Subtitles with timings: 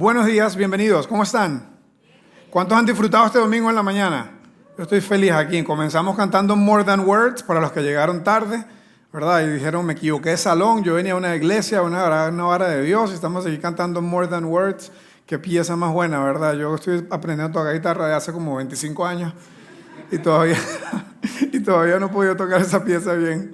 [0.00, 1.08] Buenos días, bienvenidos.
[1.08, 1.76] ¿Cómo están?
[2.50, 4.30] ¿Cuántos han disfrutado este domingo en la mañana?
[4.76, 5.64] Yo estoy feliz aquí.
[5.64, 8.64] Comenzamos cantando More Than Words para los que llegaron tarde,
[9.12, 9.40] ¿verdad?
[9.40, 10.84] Y dijeron, me equivoqué de salón.
[10.84, 14.28] Yo venía a una iglesia, una, una hora de Dios, y estamos aquí cantando More
[14.28, 14.92] Than Words.
[15.26, 16.54] Qué pieza más buena, ¿verdad?
[16.54, 19.32] Yo estoy aprendiendo a tocar guitarra de hace como 25 años
[20.12, 20.58] y todavía,
[21.52, 23.52] y todavía no he podido tocar esa pieza bien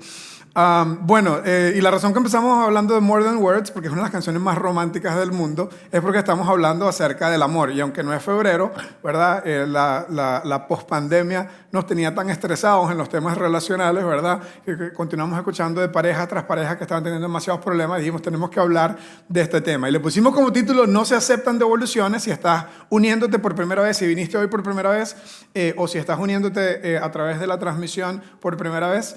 [0.54, 4.02] bueno, eh, y la razón que empezamos hablando de More Than Words, porque es una
[4.02, 7.72] de las canciones más románticas del mundo, es porque estamos hablando acerca del amor.
[7.72, 8.72] Y aunque no es febrero,
[9.02, 9.44] ¿verdad?
[9.44, 14.40] Eh, la, la, la pospandemia nos tenía tan estresados en los temas relacionales, ¿verdad?
[14.64, 18.48] Que, continuamos escuchando de pareja tras pareja que estaban teniendo demasiados problemas y dijimos, tenemos
[18.48, 18.96] que hablar
[19.28, 19.88] de este tema.
[19.88, 23.96] Y le pusimos como título, No se aceptan devoluciones si estás uniéndote por primera vez,
[23.96, 25.16] si viniste hoy por primera vez,
[25.52, 29.16] eh, o si estás uniéndote a través de la transmisión por primera vez.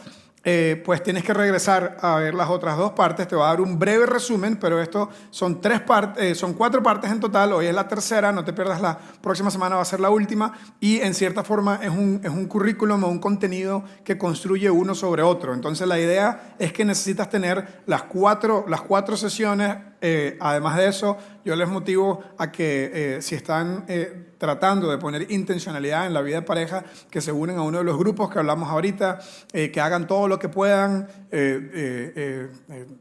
[0.49, 3.27] Eh, pues tienes que regresar a ver las otras dos partes.
[3.27, 6.81] Te voy a dar un breve resumen, pero esto son, tres partes, eh, son cuatro
[6.81, 7.51] partes en total.
[7.51, 10.53] Hoy es la tercera, no te pierdas la próxima semana, va a ser la última.
[10.79, 14.95] Y en cierta forma es un, es un currículum o un contenido que construye uno
[14.95, 15.53] sobre otro.
[15.53, 20.87] Entonces la idea es que necesitas tener las cuatro, las cuatro sesiones eh, además de
[20.87, 26.13] eso, yo les motivo a que eh, si están eh, tratando de poner intencionalidad en
[26.13, 29.19] la vida de pareja, que se unen a uno de los grupos que hablamos ahorita,
[29.51, 31.07] que hagan todo lo que puedan,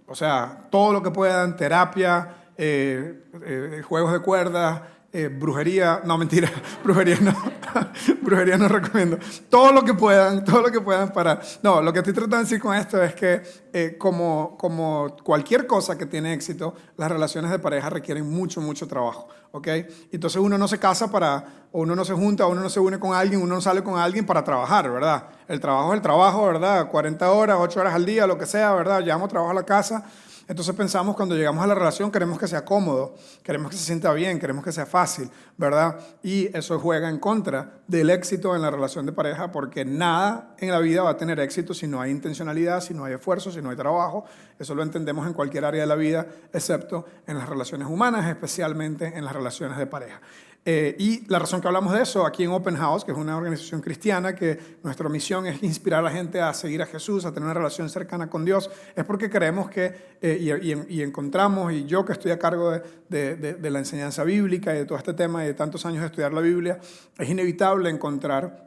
[0.06, 4.80] o sea, todo lo que puedan, terapia, juegos de cuerdas,
[5.12, 6.50] eh, brujería, no mentira,
[6.84, 7.32] brujería no,
[8.22, 9.18] brujería no recomiendo.
[9.48, 11.40] Todo lo que puedan, todo lo que puedan para...
[11.62, 15.66] No, lo que estoy tratando de decir con esto es que eh, como, como cualquier
[15.66, 19.68] cosa que tiene éxito, las relaciones de pareja requieren mucho, mucho trabajo, ¿ok?
[20.12, 22.98] Entonces uno no se casa para, o uno no se junta, uno no se une
[22.98, 25.28] con alguien, uno no sale con alguien para trabajar, ¿verdad?
[25.48, 26.88] El trabajo es el trabajo, ¿verdad?
[26.90, 29.00] 40 horas, 8 horas al día, lo que sea, ¿verdad?
[29.00, 30.04] Llevamos trabajo a la casa
[30.48, 34.12] entonces pensamos cuando llegamos a la relación queremos que sea cómodo, queremos que se sienta
[34.12, 35.98] bien, queremos que sea fácil, ¿verdad?
[36.22, 40.70] Y eso juega en contra del éxito en la relación de pareja porque nada en
[40.70, 43.60] la vida va a tener éxito si no hay intencionalidad, si no hay esfuerzo, si
[43.60, 44.24] no hay trabajo.
[44.58, 49.06] Eso lo entendemos en cualquier área de la vida, excepto en las relaciones humanas, especialmente
[49.16, 50.20] en las relaciones de pareja.
[50.68, 53.36] Eh, y la razón que hablamos de eso aquí en Open House, que es una
[53.36, 57.30] organización cristiana, que nuestra misión es inspirar a la gente a seguir a Jesús, a
[57.30, 62.04] tener una relación cercana con Dios, es porque creemos que, eh, y, encontramos, y yo
[62.04, 62.72] que estoy a cargo
[63.08, 66.06] de, de la enseñanza bíblica y de todo este tema y de tantos años de
[66.06, 66.80] estudiar la Biblia,
[67.16, 68.66] es inevitable encontrar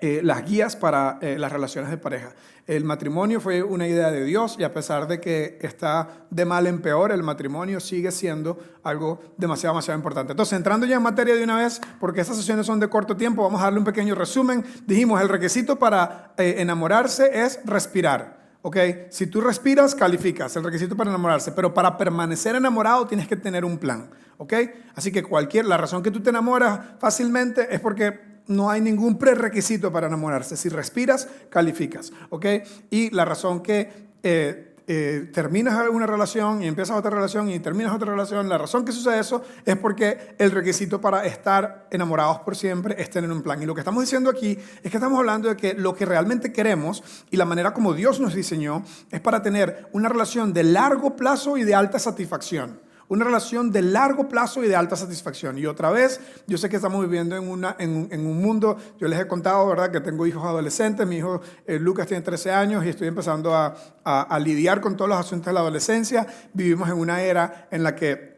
[0.00, 2.34] eh, las guías para eh, las relaciones de pareja.
[2.66, 6.66] El matrimonio fue una idea de Dios y a pesar de que está de mal
[6.66, 10.32] en peor, el matrimonio sigue siendo algo demasiado, demasiado importante.
[10.32, 13.42] Entonces, entrando ya en materia de una vez, porque estas sesiones son de corto tiempo,
[13.42, 14.64] vamos a darle un pequeño resumen.
[14.84, 18.36] Dijimos, el requisito para eh, enamorarse es respirar.
[18.66, 18.76] ¿ok?
[19.10, 23.64] Si tú respiras, calificas, el requisito para enamorarse, pero para permanecer enamorado tienes que tener
[23.64, 24.54] un plan, ¿ok?
[24.96, 29.18] Así que cualquier, la razón que tú te enamoras fácilmente es porque no hay ningún
[29.18, 30.56] prerequisito para enamorarse.
[30.56, 32.12] Si respiras, calificas.
[32.30, 32.46] ¿ok?
[32.90, 33.90] Y la razón que
[34.22, 38.84] eh, eh, terminas una relación y empiezas otra relación y terminas otra relación, la razón
[38.84, 43.42] que sucede eso es porque el requisito para estar enamorados por siempre es tener un
[43.42, 43.60] plan.
[43.60, 46.52] Y lo que estamos diciendo aquí es que estamos hablando de que lo que realmente
[46.52, 47.02] queremos
[47.32, 51.56] y la manera como Dios nos diseñó es para tener una relación de largo plazo
[51.56, 55.58] y de alta satisfacción una relación de largo plazo y de alta satisfacción.
[55.58, 59.20] Y otra vez, yo sé que estamos viviendo en, una, en, un mundo, yo les
[59.20, 62.88] he contado, ¿verdad?, que tengo hijos adolescentes, mi hijo eh, Lucas tiene 13 años y
[62.88, 63.74] estoy empezando a,
[64.04, 66.26] a lidiar con todos los asuntos de la adolescencia.
[66.52, 68.35] Vivimos en una era en la que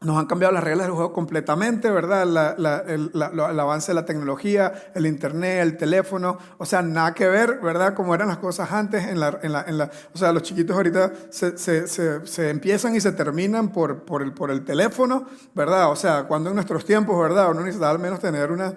[0.00, 2.22] nos han cambiado las reglas del juego completamente, ¿verdad?
[2.22, 7.94] el, avance de la tecnología, el internet, el teléfono, o sea, nada que ver, ¿verdad?
[7.94, 12.50] Como eran las cosas antes, en la, en la, o sea, los chiquitos ahorita se,
[12.50, 14.04] empiezan y se terminan por,
[14.50, 15.90] el, teléfono, ¿verdad?
[15.90, 17.50] O sea, cuando en nuestros tiempos, ¿verdad?
[17.50, 18.74] Uno necesitaba al menos tener una,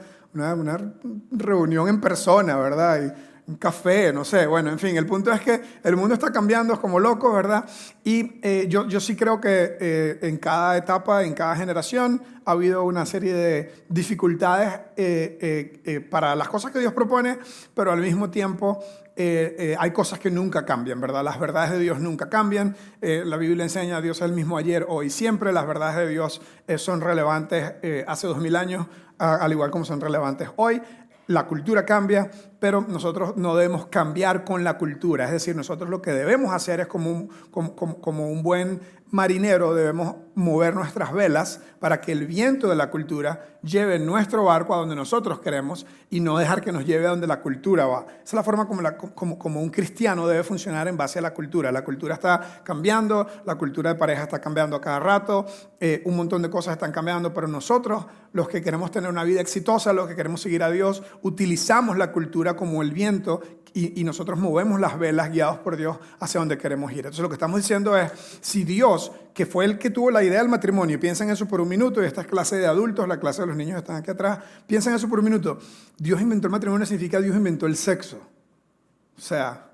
[1.31, 3.13] reunión en persona, ¿verdad?
[3.49, 4.45] Un café, no sé.
[4.45, 7.65] Bueno, en fin, el punto es que el mundo está cambiando, como loco, ¿verdad?
[8.03, 12.51] Y eh, yo, yo sí creo que eh, en cada etapa, en cada generación, ha
[12.51, 17.39] habido una serie de dificultades eh, para las cosas que Dios propone,
[17.73, 18.83] pero al mismo tiempo
[19.17, 21.25] hay cosas que nunca cambian, ¿verdad?
[21.25, 22.77] Las verdades de Dios nunca cambian.
[23.01, 25.51] la Biblia enseña a Dios el mismo ayer, hoy, siempre.
[25.51, 26.41] Las verdades de Dios
[26.77, 27.73] son relevantes
[28.07, 28.87] hace dos mil años,
[29.17, 30.81] al igual como son relevantes hoy.
[31.29, 35.25] La cultura cambia, pero nosotros no debemos cambiar con la cultura.
[35.25, 39.73] Es decir, nosotros lo que debemos hacer es como un, como, como un buen marinero
[39.73, 44.77] debemos mover nuestras velas para que el viento de la cultura lleve nuestro barco a
[44.77, 48.05] donde nosotros queremos y no dejar que nos lleve a donde la cultura va.
[48.07, 48.81] Esa es la forma como,
[49.15, 51.71] como, como, un cristiano debe funcionar en base a la cultura.
[51.71, 55.45] La cultura está cambiando, la cultura de pareja está cambiando a cada rato,
[55.79, 59.41] eh, un montón de cosas están cambiando, pero nosotros, los que queremos tener una vida
[59.41, 63.41] exitosa, los que queremos seguir a Dios, utilizamos la cultura como el viento
[63.73, 66.99] y, nosotros movemos las velas guiados por Dios hacia donde queremos ir.
[66.99, 68.11] Entonces lo que estamos diciendo es,
[68.41, 71.61] si Dios, que fue el que tuvo la idea del matrimonio, piensa en eso por
[71.61, 74.11] un minuto, y esta es clase de adultos, la clase de los niños están aquí
[74.11, 75.59] atrás, piensa en eso por un minuto.
[75.97, 78.19] Dios inventó el matrimonio significa Dios inventó el sexo.
[79.17, 79.68] O sea,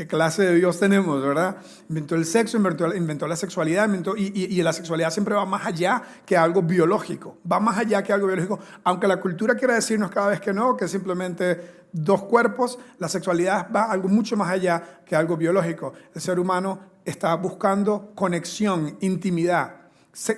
[0.00, 1.58] ¿Qué clase de Dios tenemos, verdad?
[1.90, 6.02] Inventó el sexo, inventó, la sexualidad, inventó, y, y, la sexualidad siempre va más allá
[6.24, 10.28] que algo biológico, va más allá que algo biológico, aunque la cultura quiera decirnos cada
[10.28, 15.14] vez que no, que simplemente dos cuerpos, la sexualidad va algo mucho más allá que
[15.14, 15.92] algo biológico.
[16.14, 19.82] El ser humano está buscando conexión, intimidad,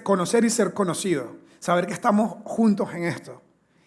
[0.03, 3.42] conocer y ser conocido, saber que estamos juntos en esto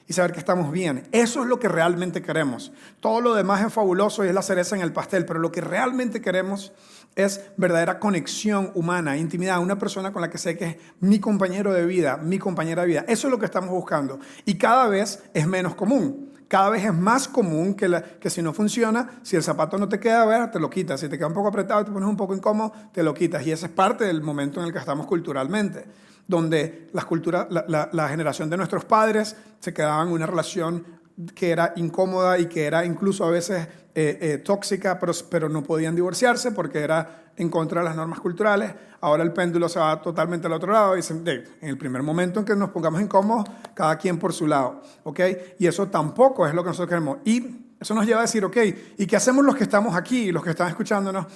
[0.07, 1.07] y saber que estamos bien.
[1.11, 2.71] Eso es lo que realmente queremos.
[2.99, 5.61] Todo lo demás es fabuloso y es la cereza en el pastel, pero lo que
[5.61, 6.73] realmente queremos
[7.15, 11.73] es verdadera conexión humana, intimidad, una persona con la que sé que es mi compañero
[11.73, 13.05] de vida, mi compañera de vida.
[13.07, 14.19] Eso es lo que estamos buscando.
[14.45, 16.33] Y cada vez es menos común.
[16.47, 19.99] Cada vez es más común que, que si no funciona, si el zapato no te
[19.99, 20.99] queda, ver, te lo quitas.
[20.99, 23.45] Si te queda un poco apretado te pones un poco incómodo, te lo quitas.
[23.47, 25.85] Y ese es parte del momento en el que estamos culturalmente
[26.27, 30.85] donde la, la, generación de nuestros padres se quedaban en una relación
[31.33, 35.63] que era incómoda y que era incluso a veces eh, eh, tóxica, pero, pero, no
[35.63, 38.73] podían divorciarse porque era en contra de las normas culturales.
[38.99, 42.39] Ahora el péndulo se va totalmente al otro lado y dicen, en el primer momento
[42.39, 44.81] en que nos pongamos incómodos, cada quien por su lado.
[45.03, 45.19] ¿ok?
[45.59, 47.19] Y eso tampoco es lo que nosotros queremos.
[47.23, 48.57] Y eso nos lleva a decir, ok,
[48.97, 51.27] ¿y qué hacemos los que estamos aquí, los que están escuchándonos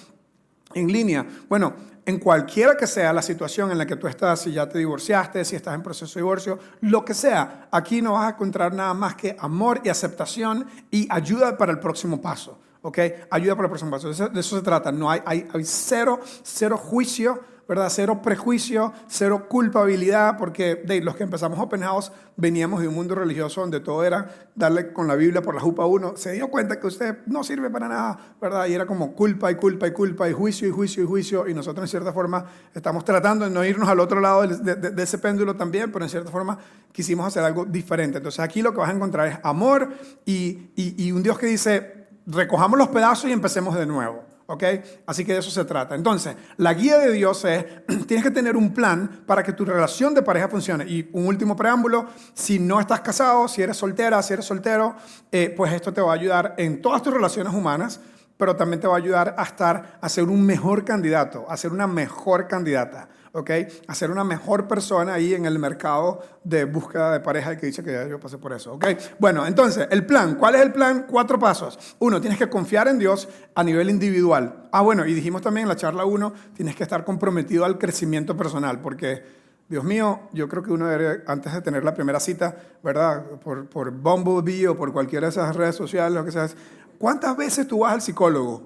[0.73, 1.25] en línea?
[1.47, 1.73] Bueno,
[2.05, 5.45] en cualquiera que sea la situación en la que tú estás, si ya te divorciaste,
[5.45, 8.93] si estás en proceso de divorcio, lo que sea, aquí no vas a encontrar nada
[8.93, 12.59] más que amor y aceptación y ayuda para el próximo paso.
[12.81, 12.97] ¿Ok?
[13.29, 14.07] Ayuda para el próximo paso.
[14.07, 14.91] De eso, se trata.
[14.91, 17.87] No hay, hay, hay cero, cero juicio ¿verdad?
[17.91, 23.13] Cero prejuicio, cero culpabilidad, porque de los que empezamos Open House veníamos de un mundo
[23.13, 26.17] religioso donde todo era darle con la Biblia por la jupa a uno.
[26.17, 28.65] Se dio cuenta que usted no sirve para nada, ¿verdad?
[28.65, 31.47] Y era como culpa y culpa y culpa y juicio y juicio y juicio.
[31.47, 32.43] Y nosotros en cierta forma
[32.73, 36.31] estamos tratando de no irnos al otro lado de, ese péndulo también, pero en cierta
[36.31, 36.57] forma
[36.91, 38.17] quisimos hacer algo diferente.
[38.17, 39.89] Entonces aquí lo que vas a encontrar es amor
[40.25, 44.28] y, y un Dios que dice, recojamos los pedazos y empecemos de nuevo.
[44.49, 44.63] ¿Ok?
[45.05, 45.93] Así que de eso se trata.
[45.93, 47.65] Entonces, la guía de Dios es,
[48.07, 50.85] tienes que tener un plan para que tu relación de pareja funcione.
[50.85, 54.95] Y un último preámbulo, si no estás casado, si eres soltera, si eres soltero,
[55.31, 58.01] eh, pues esto te va a ayudar en todas tus relaciones humanas,
[58.37, 61.71] pero también te va a ayudar a estar, a ser un mejor candidato, a ser
[61.71, 63.07] una mejor candidata.
[63.33, 63.51] ¿Ok?
[63.87, 67.83] A ser una mejor persona ahí en el mercado de búsqueda de pareja, que dice
[67.83, 68.85] que ya yo pasé por eso, ¿ok?
[69.19, 71.05] Bueno, entonces, el plan, ¿cuál es el plan?
[71.09, 71.95] Cuatro pasos.
[71.99, 74.69] Uno, tienes que confiar en Dios a nivel individual.
[74.71, 78.35] Ah, bueno, y dijimos también en la charla uno, tienes que estar comprometido al crecimiento
[78.35, 79.39] personal, porque...
[79.69, 80.87] Dios mío, yo creo que uno
[81.27, 83.23] antes de tener la primera cita, ¿verdad?
[83.39, 86.49] Por, por Bumblebee o por cualquiera de esas redes sociales, lo que sea,
[86.97, 88.63] ¿cuántas veces tú vas al psicólogo?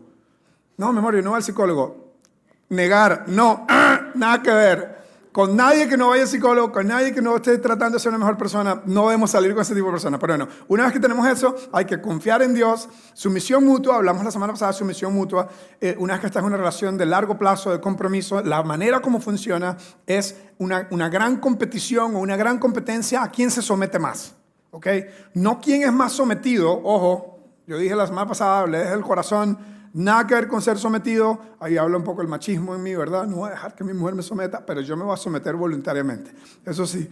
[0.78, 2.03] No, memoria, no va al psicólogo
[2.74, 3.66] negar, no,
[4.16, 5.04] nada que ver.
[5.32, 8.20] Con nadie que no vaya psicólogo, con nadie que no esté tratando de ser una
[8.20, 10.20] mejor persona, no debemos salir con ese tipo de personas.
[10.20, 14.24] Pero bueno, una vez que tenemos eso, hay que confiar en Dios, sumisión mutua, hablamos
[14.24, 15.50] la semana pasada de sumisión mutua,
[15.82, 19.00] eh, una vez que estás en una relación de largo plazo, de compromiso, la manera
[19.02, 19.76] como funciona
[20.06, 24.36] es una, una gran competición o una gran competencia a quién se somete más.
[24.74, 24.88] ¿ok?
[25.36, 29.58] No quién es más sometido, ojo, yo dije la semana pasada, hablé desde el corazón,
[29.94, 33.28] Nada que ver con ser sometido, ahí habla un poco el machismo en mí, ¿verdad?
[33.28, 35.56] No voy a dejar que mi mujer me someta, pero yo me voy a someter
[35.56, 36.32] voluntariamente.
[36.66, 37.08] Eso sí,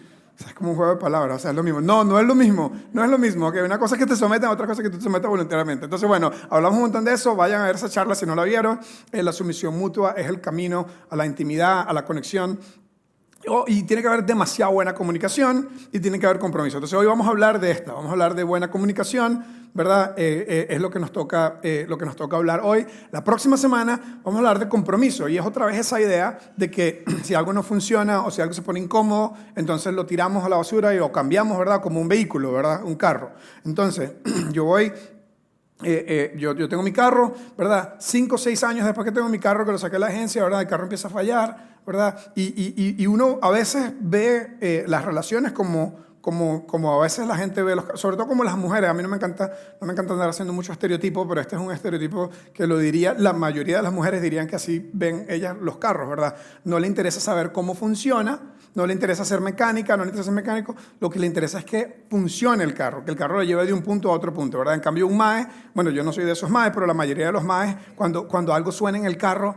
[0.47, 1.79] es como un juego de palabras, o sea, es lo mismo.
[1.79, 3.51] No, no es lo mismo, no es lo mismo.
[3.51, 5.85] Que una cosa es que te someten, otra cosa es que tú te sometas voluntariamente.
[5.85, 8.43] Entonces, bueno, hablamos un montón de eso, vayan a ver esa charla si no la
[8.43, 8.79] vieron.
[9.11, 12.59] Eh, la sumisión mutua es el camino a la intimidad, a la conexión.
[13.47, 16.77] Oh, y tiene que haber demasiada buena comunicación y tiene que haber compromiso.
[16.77, 19.43] Entonces hoy vamos a hablar de esta, vamos a hablar de buena comunicación,
[19.73, 20.13] ¿verdad?
[20.17, 22.85] Eh, eh, es lo que, nos toca, eh, lo que nos toca hablar hoy.
[23.11, 26.69] La próxima semana vamos a hablar de compromiso y es otra vez esa idea de
[26.69, 30.49] que si algo no funciona o si algo se pone incómodo, entonces lo tiramos a
[30.49, 31.81] la basura y lo cambiamos, ¿verdad?
[31.81, 32.83] Como un vehículo, ¿verdad?
[32.83, 33.31] Un carro.
[33.65, 34.11] Entonces
[34.51, 34.91] yo voy
[35.83, 37.95] yo, yo, tengo mi carro, ¿verdad?
[37.99, 40.43] Cinco o seis años después que tengo mi carro, que lo saqué de la agencia,
[40.43, 40.61] ¿verdad?
[40.61, 42.17] El carro empieza a fallar, ¿verdad?
[42.35, 47.35] Y, y, y uno a veces ve las relaciones como como, como a veces la
[47.35, 49.93] gente ve los sobre todo como las mujeres, a mí no me encanta, no me
[49.93, 53.77] encanta andar haciendo mucho estereotipo, pero este es un estereotipo que lo diría, la mayoría
[53.77, 56.35] de las mujeres dirían que así ven ellas los carros, ¿verdad?
[56.63, 58.39] No le interesa saber cómo funciona,
[58.73, 61.65] no le interesa ser mecánica, no le interesa ser mecánico, lo que le interesa es
[61.65, 64.59] que funcione el carro, que el carro lo lleve de un punto a otro punto,
[64.59, 64.75] ¿verdad?
[64.75, 67.31] En cambio un MAE, bueno, yo no soy de esos MAE, pero la mayoría de
[67.31, 69.55] los MAE, cuando, cuando algo suena en el carro,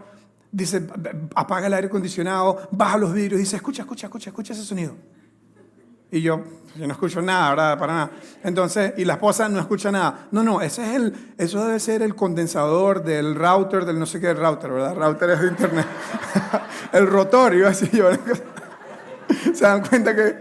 [0.51, 0.87] dice,
[1.35, 4.95] apaga el aire acondicionado, baja los vidrios, dice, escucha, escucha, escucha, escucha ese sonido.
[6.11, 6.45] Y yo,
[6.77, 7.79] yo no escucho nada, ¿verdad?
[7.79, 8.11] Para nada.
[8.45, 10.29] Entonces, y la esposa no escucha nada.
[10.31, 14.21] No, no, ese es el, eso debe ser el condensador del router, del no sé
[14.21, 14.95] qué router, ¿verdad?
[14.95, 15.87] Router es de internet.
[16.93, 18.11] el rotor, iba así yo.
[19.55, 20.37] se dan cuenta que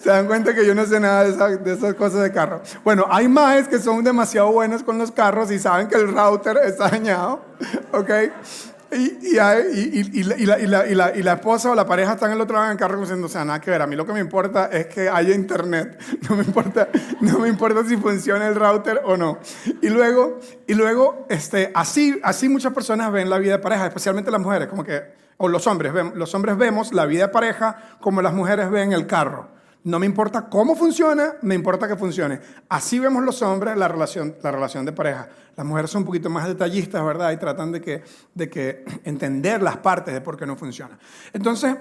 [0.00, 2.62] se dan cuenta que yo no sé nada de, de, esas cosas de carro.
[2.84, 6.56] Bueno, hay más que son demasiado buenos con los carros y saben que el router
[6.64, 7.44] está dañado,
[7.92, 8.10] ¿ok?
[8.90, 13.26] Y, y, la, esposa o la pareja están en el otro lado del carro diciendo,
[13.26, 16.00] o sea, nada que ver, a mí lo que me importa es que haya internet,
[16.28, 16.88] no me importa,
[17.20, 19.40] no me importa si funciona el router o no.
[19.82, 24.30] Y luego, y luego este, así, así muchas personas ven la vida de pareja, especialmente
[24.30, 25.02] las mujeres, como que,
[25.38, 29.06] o los hombres, los hombres vemos la vida de pareja como las mujeres ven el
[29.06, 29.48] carro.
[29.84, 32.40] No me importa cómo funciona, me importa que funcione.
[32.68, 35.28] Así vemos los hombres la relación, la relación de pareja.
[35.56, 37.30] Las mujeres son un poquito más detallistas, ¿verdad?
[37.30, 38.02] Y tratan de que,
[38.34, 40.98] de que entender las partes de por qué no funciona.
[41.32, 41.74] Entonces,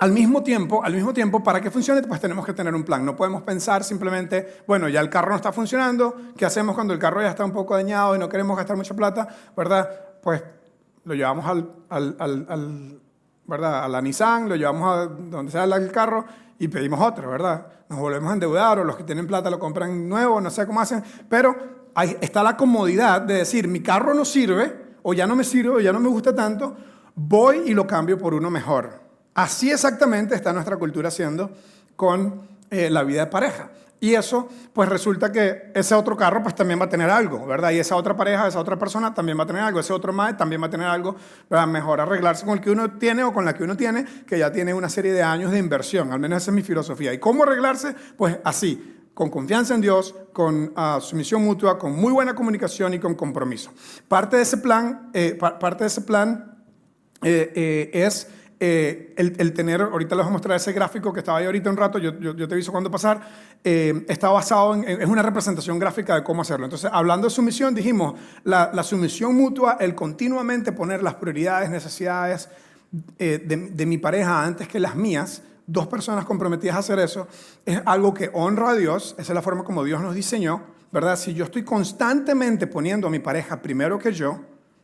[0.00, 3.04] al mismo tiempo, al mismo tiempo, para que funcione, pues tenemos que tener un plan.
[3.04, 6.98] No podemos pensar simplemente, bueno, ya el carro no está funcionando, ¿qué hacemos cuando el
[6.98, 9.28] carro ya está un poco dañado y no queremos gastar mucha plata?
[9.56, 9.88] ¿Verdad?
[10.20, 10.42] Pues
[11.04, 12.16] lo llevamos al, al,
[12.48, 13.00] al,
[13.46, 13.84] ¿verdad?
[13.84, 16.24] a la Nissan, lo llevamos a donde sea el carro
[16.58, 17.66] y pedimos otro, ¿verdad?
[17.88, 20.80] Nos volvemos a endeudar o los que tienen plata lo compran nuevo, no sé cómo
[20.80, 21.54] hacen, pero
[21.94, 25.70] ahí está la comodidad de decir, mi carro no sirve, o ya no me sirve,
[25.70, 26.76] o ya no me gusta tanto,
[27.14, 29.00] voy y lo cambio por uno mejor.
[29.34, 31.50] Así exactamente está nuestra cultura haciendo
[31.96, 33.70] con eh, la vida de pareja.
[34.04, 37.70] Y eso, pues resulta que ese otro carro, pues también va a tener algo, ¿verdad?
[37.70, 40.36] Y esa otra pareja, esa otra persona también va a tener algo, ese otro más
[40.36, 41.16] también va a tener algo,
[41.48, 44.38] para Mejor arreglarse con el que uno tiene o con la que uno tiene, que
[44.38, 47.14] ya tiene una serie de años de inversión, al menos esa es mi filosofía.
[47.14, 47.96] ¿Y cómo arreglarse?
[48.18, 52.98] Pues así, con confianza en Dios, con uh, sumisión mutua, con muy buena comunicación y
[52.98, 53.72] con compromiso.
[54.06, 56.58] Parte de ese plan, eh, parte de ese plan
[57.22, 58.28] eh, eh, es
[58.60, 61.76] eh, el, tener, ahorita les voy a mostrar ese gráfico que estaba ahí ahorita un
[61.76, 63.20] rato, yo, yo, te aviso cuándo pasar,
[63.64, 66.66] eh, está basado en, es una representación gráfica de cómo hacerlo.
[66.66, 72.48] Entonces, hablando de sumisión, dijimos, la, la sumisión mutua, el continuamente poner las prioridades, necesidades
[73.18, 77.26] eh, de, de mi pareja antes que las mías, dos personas comprometidas a hacer eso,
[77.66, 81.16] es algo que honra a Dios, esa es la forma como Dios nos diseñó, ¿verdad?
[81.16, 84.40] Si yo estoy constantemente poniendo a mi pareja primero que yo,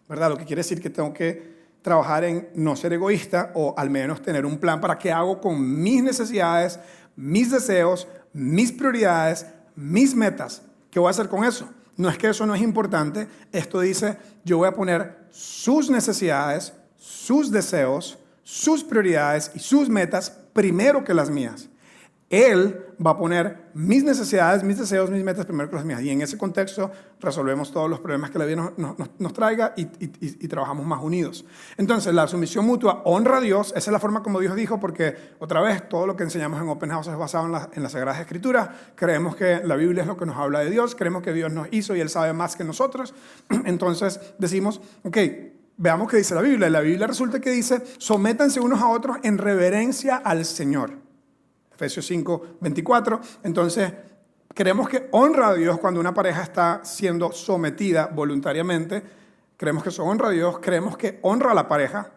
[0.09, 0.31] ¿verdad?
[0.31, 4.23] Lo que quiere decir que tengo que trabajar en no ser egoísta o al menos
[4.23, 6.79] tener un plan para qué hago con mis necesidades,
[7.17, 10.63] mis deseos, mis prioridades, mis metas.
[10.91, 11.69] ¿Qué voy a hacer con eso?
[11.97, 13.29] No es que eso no es importante.
[13.53, 20.31] Esto dice, yo voy a poner sus necesidades, sus deseos, sus prioridades y sus metas
[20.53, 21.70] primero que las mías.
[22.31, 26.01] Él va a poner mis necesidades, mis deseos, mis metas primero que las mías.
[26.01, 29.87] Y en ese contexto resolvemos todos los problemas que la vida nos, traiga y,
[30.47, 31.45] trabajamos más unidos.
[31.77, 33.71] Entonces, la sumisión mutua honra a Dios.
[33.71, 36.69] Esa es la forma como Dios dijo, porque otra vez todo lo que enseñamos en
[36.69, 38.71] Open House es basado en, en las Sagradas Escrituras.
[38.95, 40.95] Creemos que la Biblia es lo que nos habla de Dios.
[40.95, 43.13] Creemos que Dios nos hizo y Él sabe más que nosotros.
[43.65, 45.19] Entonces, decimos, ok,
[45.79, 46.71] veamos qué dice la Biblia.
[46.71, 51.10] La Biblia resulta que dice, sométanse unos a otros en reverencia al Señor.
[51.81, 53.21] Efesios 5, 24.
[53.43, 53.91] Entonces,
[54.55, 59.03] creemos que honra a Dios cuando una pareja está siendo sometida voluntariamente.
[59.57, 60.59] Creemos que eso honra a Dios.
[60.59, 62.11] Creemos que honra a la pareja,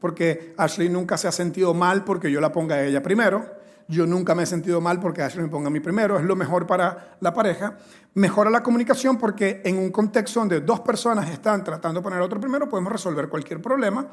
[0.00, 3.56] porque Ashley nunca se ha sentido mal porque yo la ponga a ella primero.
[3.88, 6.18] Yo nunca me he sentido mal porque Ashley me ponga a mí primero.
[6.18, 7.78] Es lo mejor para la pareja.
[8.14, 12.24] Mejora la comunicación porque en un contexto donde dos personas están tratando de poner a
[12.24, 14.08] otro primero, podemos resolver cualquier problema.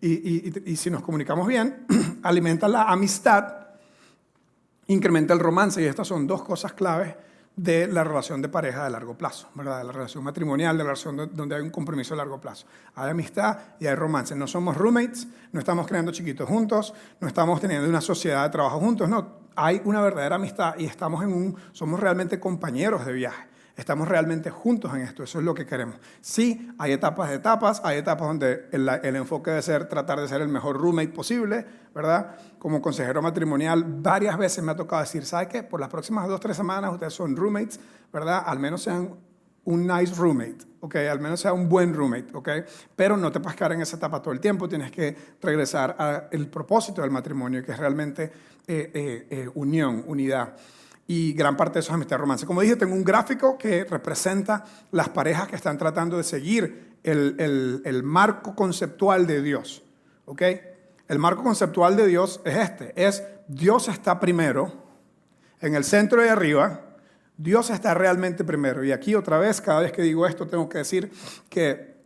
[0.00, 1.86] Y, y, y si nos comunicamos bien,
[2.24, 3.60] alimenta la amistad
[4.92, 7.14] incrementa el romance y estas son dos cosas claves
[7.56, 9.78] de la relación de pareja de largo plazo, ¿verdad?
[9.78, 12.66] De la relación matrimonial, de la relación donde hay un compromiso a largo plazo.
[12.94, 14.34] Hay amistad y hay romance.
[14.34, 18.80] No somos roommates, no estamos creando chiquitos juntos, no estamos teniendo una sociedad de trabajo
[18.80, 19.40] juntos, no.
[19.56, 23.49] Hay una verdadera amistad y estamos en un, somos realmente compañeros de viaje.
[23.80, 25.96] Estamos realmente juntos en esto, eso es lo que queremos.
[26.20, 30.28] Sí, hay etapas de etapas, hay etapas donde el, el, enfoque debe ser tratar de
[30.28, 32.36] ser el mejor roommate posible, ¿verdad?
[32.58, 35.62] Como consejero matrimonial, varias veces me ha tocado decir, ¿sabe qué?
[35.62, 37.80] Por las próximas dos, tres semanas ustedes son roommates,
[38.12, 38.42] ¿verdad?
[38.44, 39.14] Al menos sean
[39.64, 40.96] un nice roommate, ¿ok?
[40.96, 42.48] Al menos sea un buen roommate, ¿ok?
[42.94, 46.48] Pero no te puedes quedar en esa etapa todo el tiempo, tienes que regresar al
[46.48, 48.24] propósito del matrimonio, que es realmente
[48.66, 50.54] eh, eh, eh, unión, unidad.
[51.12, 52.46] Y gran parte de eso es amistad romance.
[52.46, 57.82] Como dije, tengo un gráfico que representa las parejas que están tratando de seguir el,
[57.84, 59.82] el, marco conceptual de Dios,
[60.26, 60.42] ¿ok?
[61.08, 64.72] El marco conceptual de Dios es este, es Dios está primero,
[65.60, 66.80] en el centro de arriba,
[67.36, 68.84] Dios está realmente primero.
[68.84, 71.10] Y aquí otra vez, cada vez que digo esto, tengo que decir
[71.48, 71.96] que,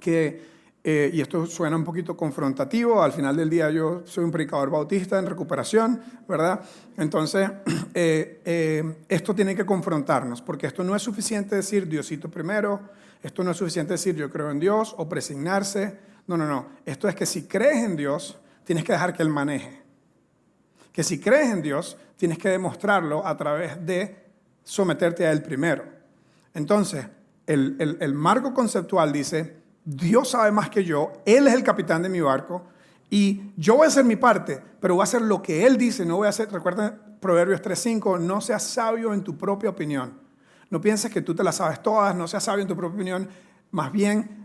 [0.00, 0.42] que
[0.82, 4.70] eh, y esto suena un poquito confrontativo, al final del día yo soy un predicador
[4.70, 6.60] bautista en recuperación, ¿verdad?
[6.96, 7.50] Entonces,
[7.94, 12.80] eh, eh, esto tiene que confrontarnos, porque esto no es suficiente decir Diosito primero,
[13.22, 17.08] esto no es suficiente decir yo creo en Dios o presignarse, no, no, no, esto
[17.08, 19.82] es que si crees en Dios, tienes que dejar que Él maneje.
[20.92, 24.16] Que si crees en Dios, tienes que demostrarlo a través de
[24.64, 25.84] someterte a Él primero.
[26.54, 27.06] Entonces,
[27.46, 32.20] el, marco conceptual dice, Dios sabe más que yo, Él es el capitán de mi
[32.20, 32.64] barco
[33.08, 36.04] y yo voy a hacer mi parte, pero voy a hacer lo que Él dice,
[36.04, 40.18] no voy a hacer, recuerda Proverbios 3.5, no seas sabio en tu propia opinión.
[40.70, 43.28] No pienses que tú te las sabes todas, no seas sabio en tu propia opinión,
[43.72, 44.39] más bien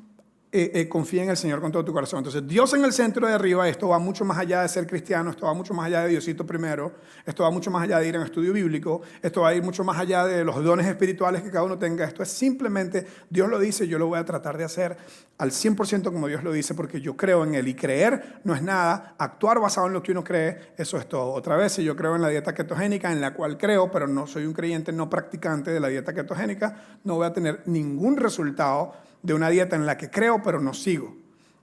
[0.57, 2.19] eh, eh, confía en el Señor con todo tu corazón.
[2.19, 5.29] Entonces, Dios en el centro de arriba, esto va mucho más allá de ser cristiano,
[5.31, 6.93] esto va mucho más allá de Diosito primero,
[7.25, 9.62] esto va mucho más allá de ir a un estudio bíblico, esto va a ir
[9.62, 12.05] mucho más allá de los dones espirituales que cada uno tenga.
[12.05, 14.95] Esto es simplemente, Dios lo dice, yo lo voy a tratar de hacer
[15.38, 17.67] al 100% como Dios lo dice, porque yo creo en Él.
[17.67, 21.33] Y creer no es nada, actuar basado en lo que uno cree, eso es todo.
[21.33, 24.25] Otra vez, si yo creo en la dieta ketogénica, en la cual creo, pero no
[24.25, 28.93] soy un creyente no practicante de la dieta ketogénica, no voy a tener ningún resultado
[29.25, 31.15] de una dieta en la que creo pero no sigo.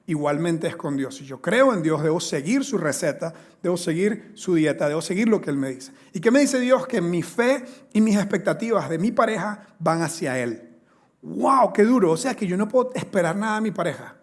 [0.07, 1.17] Igualmente es con Dios.
[1.17, 5.29] Si yo creo en Dios, debo seguir su receta, debo seguir su dieta, debo seguir
[5.29, 5.93] lo que Él me dice.
[6.13, 6.87] ¿Y qué me dice Dios?
[6.89, 10.77] Que mi fe y mis expectativas de mi pareja van hacia Él.
[11.23, 11.73] ¡Wow!
[11.73, 12.11] ¡Qué duro!
[12.11, 14.17] O sea que yo no puedo esperar nada de mi pareja.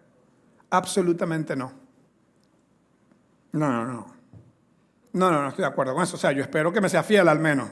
[0.68, 1.72] Absolutamente no.
[3.52, 4.06] No, no, no.
[5.12, 6.16] No, no, no estoy de acuerdo con eso.
[6.16, 7.70] O sea, yo espero que me sea fiel al menos.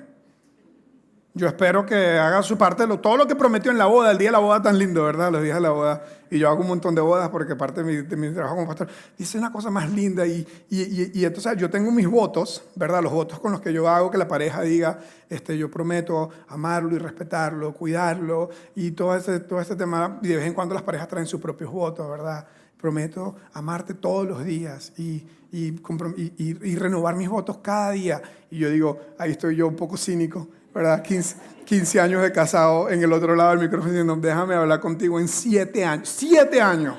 [1.39, 4.19] Yo espero que haga su parte de todo lo que prometió en la boda, el
[4.19, 5.31] día de la boda tan lindo, ¿verdad?
[5.31, 6.05] Los días de la boda.
[6.33, 9.39] Y yo hago un montón de bodas porque parte de mi, trabajo como pastor dice
[9.39, 10.27] una cosa más linda.
[10.27, 13.05] Y, y, entonces yo tengo mis votos, ¿verdad?
[13.05, 14.99] Los votos con los que yo hago que la pareja diga,
[15.31, 20.19] este, yo prometo amarlo y respetarlo, cuidarlo y todo ese, todo este tema.
[20.23, 22.49] Y de vez en cuando las parejas traen sus propios votos, ¿verdad?
[22.77, 28.21] Prometo amarte todos los días y, y renovar mis votos cada día.
[28.51, 30.49] Y yo digo, ahí estoy yo un poco cínico
[31.03, 35.21] 15, 15 años de casado en el otro lado del micrófono diciendo, déjame hablar contigo
[35.21, 36.09] en 7 años.
[36.09, 36.97] 7 años.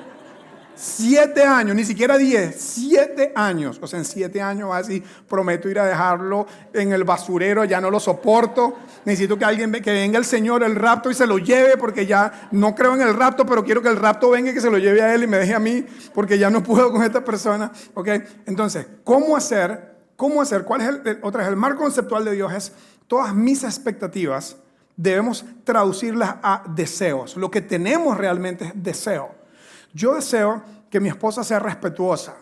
[0.80, 3.78] 7 años, ni siquiera 10, 7 años.
[3.82, 7.90] O sea, en 7 años así prometo ir a dejarlo en el basurero, ya no
[7.90, 8.78] lo soporto.
[9.04, 12.48] Necesito que alguien que venga el Señor, el rapto y se lo lleve, porque ya
[12.52, 14.78] no creo en el rapto, pero quiero que el rapto venga y que se lo
[14.78, 17.70] lleve a él y me deje a mí, porque ya no puedo con esta persona.
[17.92, 18.08] ¿Ok?
[18.46, 19.90] Entonces, ¿cómo hacer?
[20.16, 20.64] ¿Cómo hacer?
[20.64, 22.52] ¿Cuál es el, otra vez, el marco conceptual de Dios?
[22.54, 22.72] Es
[23.10, 24.56] todas mis expectativas
[24.96, 27.36] debemos traducirlas a deseos.
[27.36, 29.34] Lo que tenemos realmente es deseo.
[29.92, 32.36] Yo deseo que mi esposa sea respetuosa.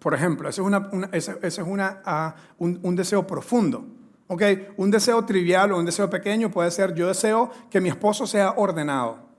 [0.00, 3.86] Por ejemplo, ese es, una, es una, ah, un, deseo profundo.
[4.26, 4.66] ¿okay?
[4.76, 8.54] Un deseo trivial o un deseo pequeño puede ser, yo deseo que mi esposo sea
[8.56, 9.29] ordenado.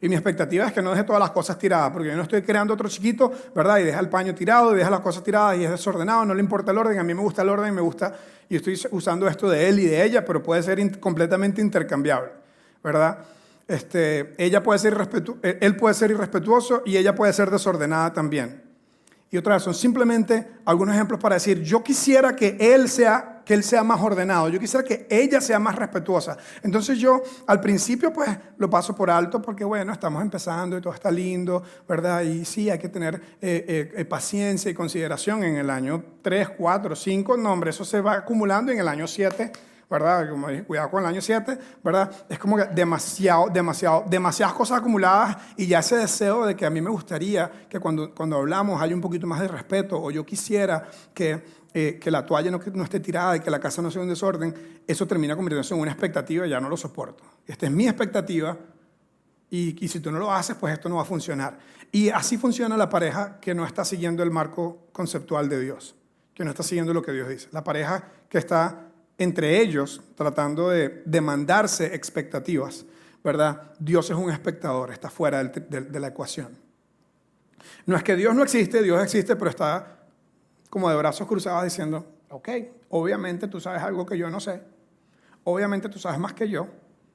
[0.00, 2.42] Y mi expectativa es que no deje todas las cosas tiradas, porque yo no estoy
[2.42, 3.78] creando otro chiquito, ¿verdad?
[3.78, 6.40] Y deja el paño tirado, y deja las cosas tiradas y es desordenado, no le
[6.40, 8.14] importa el orden, a mí me gusta el orden, me gusta,
[8.48, 12.30] y estoy usando esto de él y de ella, pero puede ser completamente intercambiable,
[12.82, 13.18] ¿verdad?
[13.66, 14.96] Este, ella puede ser
[15.42, 18.62] eh, él puede ser irrespetuoso y ella puede ser desordenada también.
[19.30, 23.54] Y otra vez, son simplemente algunos ejemplos para decir, yo quisiera que él sea que
[23.54, 26.36] él sea más ordenado, yo quisiera que ella sea más respetuosa.
[26.62, 30.92] Entonces yo al principio pues lo paso por alto porque bueno, estamos empezando y todo
[30.92, 32.20] está lindo, ¿verdad?
[32.20, 36.94] Y sí, hay que tener eh, eh, paciencia y consideración en el año 3, 4,
[36.94, 39.50] 5, no hombre, eso se va acumulando en el año 7
[39.90, 40.28] ¿verdad?
[40.66, 42.10] Cuidado con el año 7, ¿verdad?
[42.28, 46.70] Es como que demasiado, demasiado, demasiadas cosas acumuladas y ya ese deseo de que a
[46.70, 50.26] mí me gustaría que cuando, cuando hablamos haya un poquito más de respeto o yo
[50.26, 51.42] quisiera que,
[51.74, 54.82] eh, que la toalla no, esté tirada y que la casa no sea un desorden,
[54.86, 57.24] eso termina convirtiéndose en una expectativa y ya no lo soporto.
[57.46, 58.56] Esta es mi expectativa
[59.50, 61.58] y si tú no lo haces, pues esto no va a funcionar.
[61.90, 65.94] Y así funciona la pareja que no está siguiendo el marco conceptual de Dios,
[66.34, 67.48] que no está siguiendo lo que Dios dice.
[67.52, 72.84] La pareja que está entre ellos tratando de demandarse expectativas,
[73.24, 73.72] ¿verdad?
[73.78, 76.56] Dios es un espectador, está fuera de la ecuación.
[77.86, 79.97] No es que Dios no existe, Dios existe, pero está
[80.70, 82.48] como de brazos cruzados diciendo, ok,
[82.90, 84.62] obviamente tú sabes algo que yo no sé,
[85.44, 86.66] obviamente tú sabes más que yo,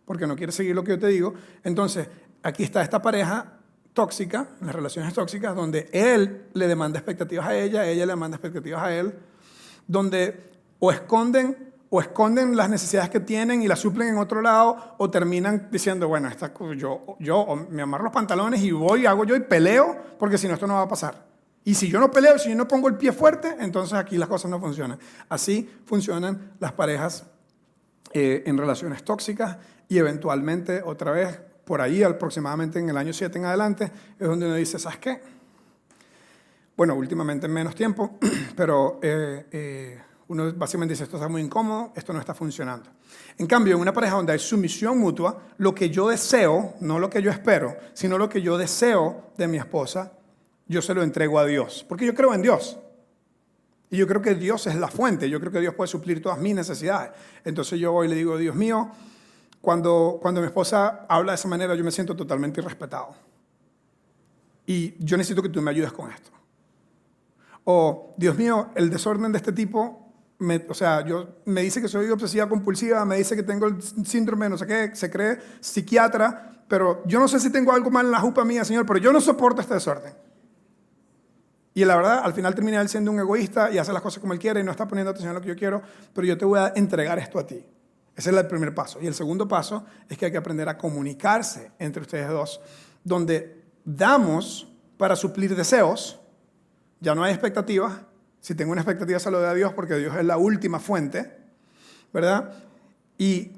[0.06, 1.34] porque no quieres seguir lo que yo te digo.
[1.64, 2.08] Entonces,
[2.42, 3.60] aquí está esta pareja
[3.94, 8.84] tóxica, las relaciones tóxicas, donde él le demanda expectativas a ella, ella le demanda expectativas
[8.84, 9.14] a él,
[9.88, 14.96] donde o esconden o esconden las necesidades que tienen y las suplen en otro lado,
[14.98, 19.36] o terminan diciendo, bueno, esta, yo, yo me amarro los pantalones y voy, hago yo
[19.36, 21.33] y peleo, porque si no, esto no va a pasar.
[21.66, 24.28] Y si yo no peleo, si yo no pongo el pie fuerte, entonces aquí las
[24.28, 25.00] cosas no funcionan.
[25.30, 27.26] Así funcionan las parejas
[28.12, 33.38] eh, en relaciones tóxicas y eventualmente, otra vez, por ahí aproximadamente en el año 7
[33.38, 35.22] en adelante, es donde uno dice, ¿sabes qué?
[36.76, 38.18] Bueno, últimamente en menos tiempo,
[38.56, 39.00] pero...
[39.02, 42.90] Eh, eh, uno básicamente dice, esto está muy incómodo, esto no está funcionando.
[43.38, 47.10] En cambio, en una pareja donde hay sumisión mutua, lo que yo deseo, no lo
[47.10, 50.14] que yo espero, sino lo que yo deseo de mi esposa,
[50.74, 52.78] yo se lo entrego a Dios, porque yo creo en Dios.
[53.90, 56.40] Y yo creo que Dios es la fuente, yo creo que Dios puede suplir todas
[56.40, 57.12] mis necesidades.
[57.46, 58.92] Entonces yo voy y le digo, Dios mío,
[59.62, 63.16] cuando, cuando mi esposa habla de esa manera, yo me siento totalmente irrespetado.
[64.66, 66.32] Y yo necesito que tú me ayudes con esto.
[67.66, 70.04] O, Dios mío, el desorden de este tipo
[70.68, 74.50] o sea, yo, me dice que soy obsesiva compulsiva, me dice que tengo el síndrome,
[74.50, 78.12] no sé qué, se cree psiquiatra, pero yo no sé si tengo algo mal en
[78.12, 80.14] la jupa mía, Señor, pero yo no soporto este desorden.
[81.74, 84.34] Y la verdad, al final termina él siendo un egoísta y hace las cosas como
[84.34, 85.82] él quiere y no está poniendo atención a lo que yo quiero,
[86.14, 87.66] pero yo te voy a entregar esto a ti.
[88.16, 89.00] Ese es el primer paso.
[89.02, 92.62] Y el segundo paso es que hay que aprender a comunicarse entre ustedes dos,
[93.04, 96.20] donde damos para suplir deseos,
[97.00, 97.94] ya no hay expectativas,
[98.40, 101.38] si tengo una expectativa, se lo doy a Dios porque Dios es la última fuente,
[102.14, 102.54] ¿verdad?
[103.18, 103.54] Y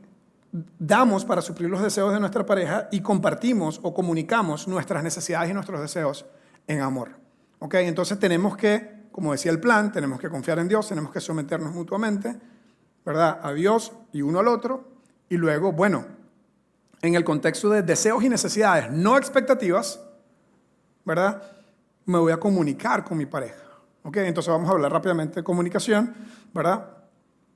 [0.80, 5.54] damos para suplir los deseos de nuestra pareja y compartimos o comunicamos nuestras necesidades y
[5.54, 6.26] nuestros deseos
[6.68, 7.25] en amor.
[7.60, 7.76] ¿Ok?
[7.76, 11.74] Entonces tenemos que, como decía el plan, tenemos que confiar en Dios, tenemos que someternos
[11.74, 12.36] mutuamente,
[13.06, 13.40] ¿verdad?
[13.42, 14.90] A Dios y uno al otro.
[15.30, 16.06] Y luego, bueno,
[17.02, 20.00] en el contexto de deseos y necesidades, no expectativas,
[21.04, 21.42] ¿verdad?
[22.06, 23.66] Me voy a comunicar con mi pareja.
[24.04, 24.18] ¿Ok?
[24.18, 26.14] Entonces vamos a hablar rápidamente de comunicación,
[26.54, 26.96] ¿verdad?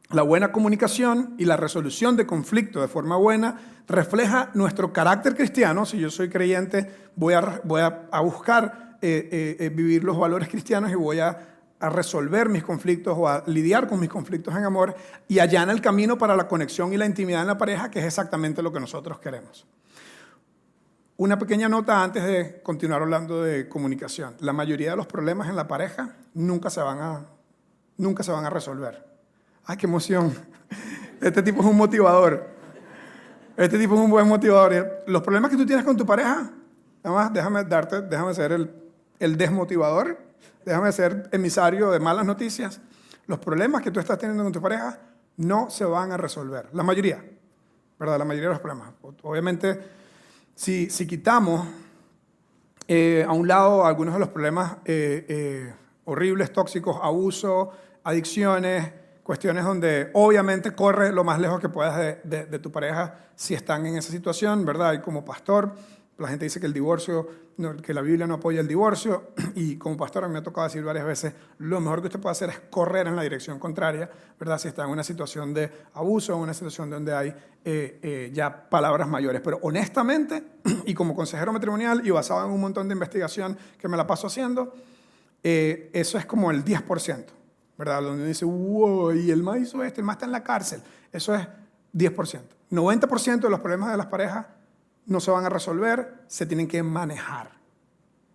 [0.10, 5.86] La buena comunicación y la resolución de conflicto de forma buena refleja nuestro carácter cristiano.
[5.86, 10.50] Si yo soy creyente, voy a, voy a, buscar eh, eh, eh, vivir los valores
[10.50, 11.46] cristianos y voy a,
[11.82, 14.94] resolver mis conflictos o a lidiar con mis conflictos en amor
[15.30, 18.06] y allana el camino para la conexión y la intimidad en la pareja, que es
[18.06, 19.66] exactamente lo que nosotros queremos.
[21.16, 24.36] Una pequeña nota antes de continuar hablando de comunicación.
[24.42, 27.26] La mayoría de los problemas en la pareja nunca se van a,
[27.96, 29.06] nunca se van a resolver.
[29.64, 30.34] ¡Ay, qué emoción!
[31.22, 32.48] Este tipo es un motivador.
[33.56, 35.04] Este tipo es un buen motivador.
[35.08, 36.50] Los problemas que tú tienes con tu pareja,
[37.04, 38.89] además, déjame darte, déjame ser el,
[39.20, 40.18] el desmotivador,
[40.66, 42.82] déjame ser emisario de malas noticias.
[43.28, 45.00] Los problemas que tú estás teniendo con tu pareja
[45.38, 46.70] no se van a resolver.
[46.74, 47.24] La mayoría,
[48.00, 48.18] ¿verdad?
[48.18, 48.92] La mayoría de los problemas.
[49.24, 50.00] Obviamente
[50.60, 51.66] si, quitamos
[52.86, 57.72] eh, a un lado algunos de los problemas eh, eh, horribles, tóxicos, abuso,
[58.04, 58.92] adicciones,
[59.24, 63.86] cuestiones donde obviamente corre lo más lejos que puedas de, de, tu pareja si están
[63.86, 64.94] en esa situación, ¿verdad?
[64.94, 65.72] Y como pastor,
[66.20, 67.28] la gente dice que el divorcio,
[67.82, 71.06] que la Biblia no apoya el divorcio, y como pastor me ha tocado decir varias
[71.06, 74.60] veces, lo mejor que usted puede hacer es correr en la dirección contraria, ¿verdad?
[74.60, 77.30] Si está en una situación de abuso, en una situación donde hay
[77.64, 79.42] eh, eh, ya palabras mayores.
[79.42, 80.44] Pero honestamente,
[80.86, 84.28] y como consejero matrimonial y basado en un montón de investigación que me la paso
[84.28, 84.74] haciendo,
[85.42, 87.26] eh, eso es como el 10%,
[87.78, 88.02] ¿verdad?
[88.02, 90.82] Donde dice, wow, y el más hizo esto, el más está en la cárcel.
[91.14, 91.48] Eso es
[91.94, 92.42] 10%.
[92.72, 94.46] 90% de los problemas de las parejas
[95.10, 97.52] no se van a resolver, se tienen que manejar.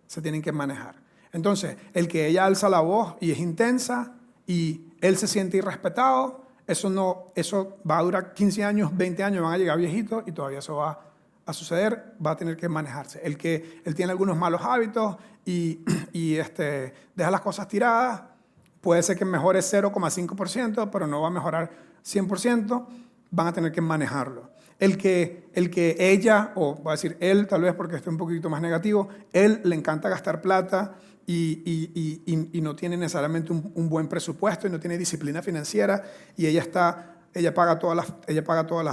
[0.07, 0.95] Se tienen que manejar.
[1.31, 4.13] Entonces, el que ella alza la voz y es intensa
[4.45, 9.43] y él se siente irrespetado, eso, no, eso va a durar 15 años, 20 años,
[9.43, 10.99] van a llegar viejitos y todavía eso va
[11.45, 13.21] a suceder, va a tener que manejarse.
[13.23, 15.79] El que él tiene algunos malos hábitos y,
[16.11, 18.21] y este, deja las cosas tiradas,
[18.81, 21.71] puede ser que mejore 0,5%, pero no va a mejorar
[22.03, 22.85] 100%,
[23.31, 27.47] van a tener que manejarlo el que, el que ella, o voy a decir él
[27.47, 30.95] tal vez porque esté un poquito más negativo, él le encanta gastar plata
[31.27, 36.03] y, y, y, no tiene necesariamente un, buen presupuesto y no tiene disciplina financiera
[36.37, 37.11] y ella está...
[37.33, 38.85] Ella paga todas las, ella paga todos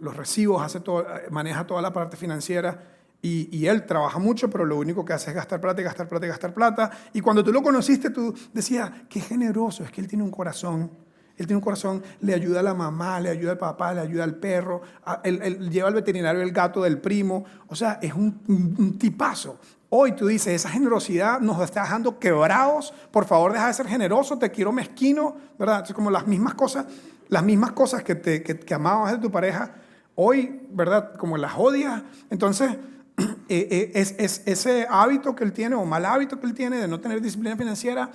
[0.00, 2.78] los recibos, hace todo, maneja toda la parte financiera
[3.22, 6.26] y, y, él trabaja mucho, pero lo único que hace es gastar plata gastar plata
[6.26, 6.90] gastar plata.
[7.14, 10.90] Y cuando tú lo conociste, tú decías, qué generoso, es que él tiene un corazón
[11.38, 14.24] él tiene un corazón, le ayuda a la mamá, le ayuda al papá, le ayuda
[14.24, 14.82] al perro,
[15.22, 17.44] él, lleva al veterinario el gato del primo.
[17.68, 19.56] O sea, es un, tipazo.
[19.88, 24.36] Hoy tú dices, esa generosidad nos está dejando quebrados, por favor deja de ser generoso,
[24.36, 25.84] te quiero mezquino, ¿verdad?
[25.86, 26.86] Es como las mismas cosas,
[27.28, 29.76] las mismas cosas que, te, que, amabas de tu pareja,
[30.16, 31.14] hoy, ¿verdad?
[31.14, 32.04] Como las odia.
[32.30, 32.76] Entonces,
[33.16, 36.88] eh, eh, es, ese hábito que él tiene o mal hábito que él tiene de
[36.88, 38.10] no tener disciplina financiera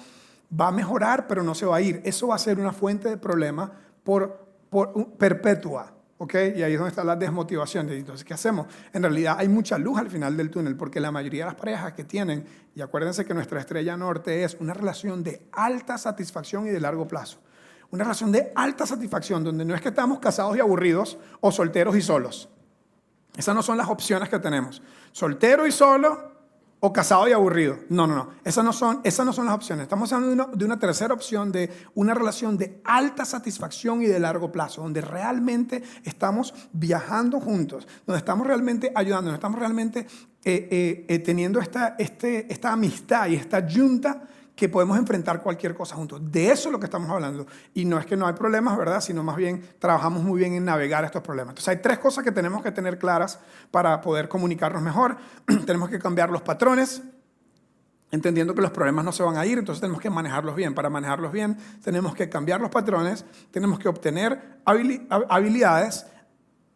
[0.60, 2.02] va a mejorar, pero no se va a ir.
[2.04, 3.72] Eso va a ser una fuente de problema
[4.04, 5.94] por, por perpetua.
[6.18, 6.34] ¿ok?
[6.56, 7.90] Y ahí es donde está la desmotivación.
[7.90, 8.68] Entonces, ¿qué hacemos?
[8.94, 11.94] En realidad hay mucha luz al final del túnel, porque la mayoría de las parejas
[11.94, 16.70] que tienen, y acuérdense que nuestra estrella norte es una relación de alta satisfacción y
[16.70, 17.40] de largo plazo.
[17.92, 21.96] Una relación de alta satisfacción, donde no es que estamos casados y aburridos o solteros
[21.96, 22.50] y solos.
[23.36, 24.82] Esas no son las opciones que tenemos.
[25.12, 26.33] Soltero y solo
[26.86, 27.80] o casado y aburrido.
[27.88, 28.30] No, no, no.
[28.44, 29.84] Esas no son, esas no son las opciones.
[29.84, 34.52] Estamos hablando de una, tercera opción, de una relación de alta satisfacción y de largo
[34.52, 40.00] plazo, donde realmente estamos viajando juntos, donde estamos realmente ayudando, donde estamos realmente
[40.44, 45.74] eh, eh, eh, teniendo esta, este, esta amistad y esta junta que podemos enfrentar cualquier
[45.74, 46.22] cosa juntos.
[46.32, 47.48] De eso es lo que estamos hablando.
[47.74, 49.02] Y no es que no hay problemas, ¿verdad?
[49.02, 51.54] Sino más bien trabajamos muy bien en navegar estos problemas.
[51.54, 53.40] Entonces hay tres cosas que tenemos que tener claras
[53.72, 55.18] para poder comunicarnos mejor.
[55.66, 57.02] tenemos que cambiar los patrones,
[58.12, 60.76] entendiendo que los problemas no se van a ir, entonces tenemos que manejarlos bien.
[60.76, 66.06] Para manejarlos bien tenemos que cambiar los patrones, tenemos que obtener habilidades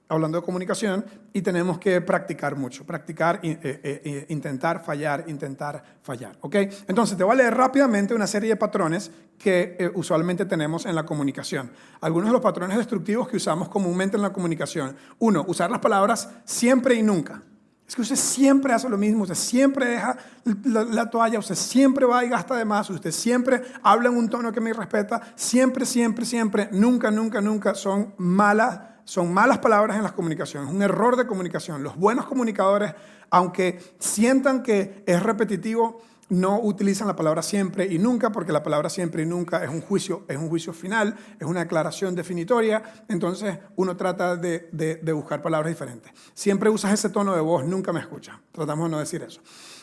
[0.10, 5.84] hablando de comunicación, y tenemos que practicar mucho, practicar, eh, eh, eh, intentar fallar, intentar
[6.02, 6.38] fallar.
[6.42, 6.56] ¿ok?
[6.88, 11.06] Entonces, te voy a leer rápidamente una serie de patrones que usualmente tenemos en la
[11.06, 11.72] comunicación.
[12.02, 14.96] Algunos de los patrones destructivos que usamos comúnmente en la comunicación.
[15.20, 17.44] Uno, usar las palabras siempre y nunca.
[17.88, 20.18] Es que usted siempre hace lo mismo, usted siempre deja
[20.66, 24.28] la, la, toalla, usted siempre va y gasta de más, usted siempre habla en un
[24.28, 29.96] tono que me respeta, siempre, siempre, siempre, nunca, nunca, nunca son malas son malas palabras
[29.96, 31.82] en las comunicaciones, un error de comunicación.
[31.82, 32.94] Los buenos comunicadores,
[33.30, 38.90] aunque sientan que es repetitivo, no utilizan la palabra siempre y nunca, porque la palabra
[38.90, 43.58] siempre y nunca es un juicio, es un juicio final, es una declaración definitoria, entonces
[43.78, 46.12] uno trata de, buscar palabras diferentes.
[46.34, 48.36] Siempre usas ese tono de voz, nunca me escuchas.
[48.52, 49.40] Tratamos de no decir eso.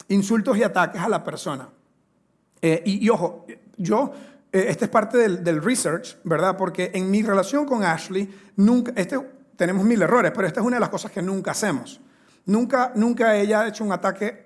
[0.08, 1.70] Insultos y ataques a la persona.
[2.60, 3.46] Eh, y, ojo,
[3.78, 4.12] yo
[4.54, 6.56] este es parte del, research, ¿verdad?
[6.56, 9.18] Porque en mi relación con Ashley, nunca, este,
[9.56, 12.00] tenemos mil errores, pero esta es una de las cosas que nunca hacemos.
[12.46, 14.44] Nunca, nunca ella ha hecho un ataque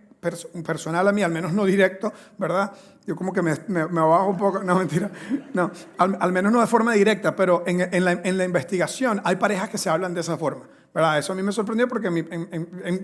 [0.65, 2.73] personal a mí, al menos no directo, ¿verdad?
[3.07, 5.11] Yo como que me, me, bajo un poco, no mentira,
[5.53, 9.37] no, al, menos no de forma directa, pero en, en, la, en la investigación hay
[9.37, 10.65] parejas que se hablan de esa forma.
[10.95, 11.19] ¿Verdad?
[11.19, 12.11] Eso a mí me sorprendió porque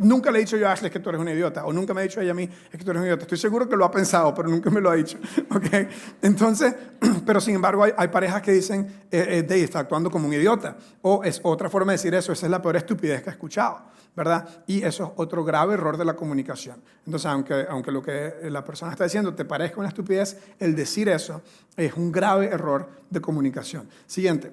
[0.00, 2.00] nunca le he dicho yo a Ashley que tú eres un idiota, o nunca me
[2.00, 3.22] ha dicho ella a mí que tú eres un idiota.
[3.22, 5.18] Estoy seguro que lo ha pensado, pero nunca me lo ha dicho.
[5.54, 5.88] ¿okay?
[6.22, 6.74] Entonces,
[7.26, 10.76] pero sin embargo, hay, hay parejas que dicen, eh, eh, está actuando como un idiota.
[11.02, 13.82] O es otra forma de decir eso, esa es la peor estupidez que he escuchado,
[14.16, 14.48] ¿verdad?
[14.66, 16.82] Y eso es otro grave error de la comunicación.
[17.04, 21.08] Entonces, aunque, aunque lo que la persona está diciendo te parezca una estupidez, el decir
[21.08, 21.42] eso
[21.76, 23.88] es un grave error de comunicación.
[24.06, 24.52] Siguiente.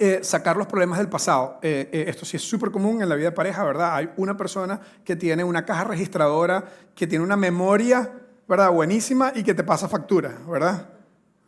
[0.00, 1.58] Eh, sacar los problemas del pasado.
[1.60, 3.96] Eh, eh, esto sí es súper común en la vida de pareja, ¿verdad?
[3.96, 8.08] Hay una persona que tiene una caja registradora, que tiene una memoria,
[8.46, 8.70] ¿verdad?
[8.70, 10.88] Buenísima y que te pasa factura, ¿verdad?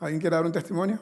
[0.00, 0.98] ¿Alguien quiere dar un testimonio?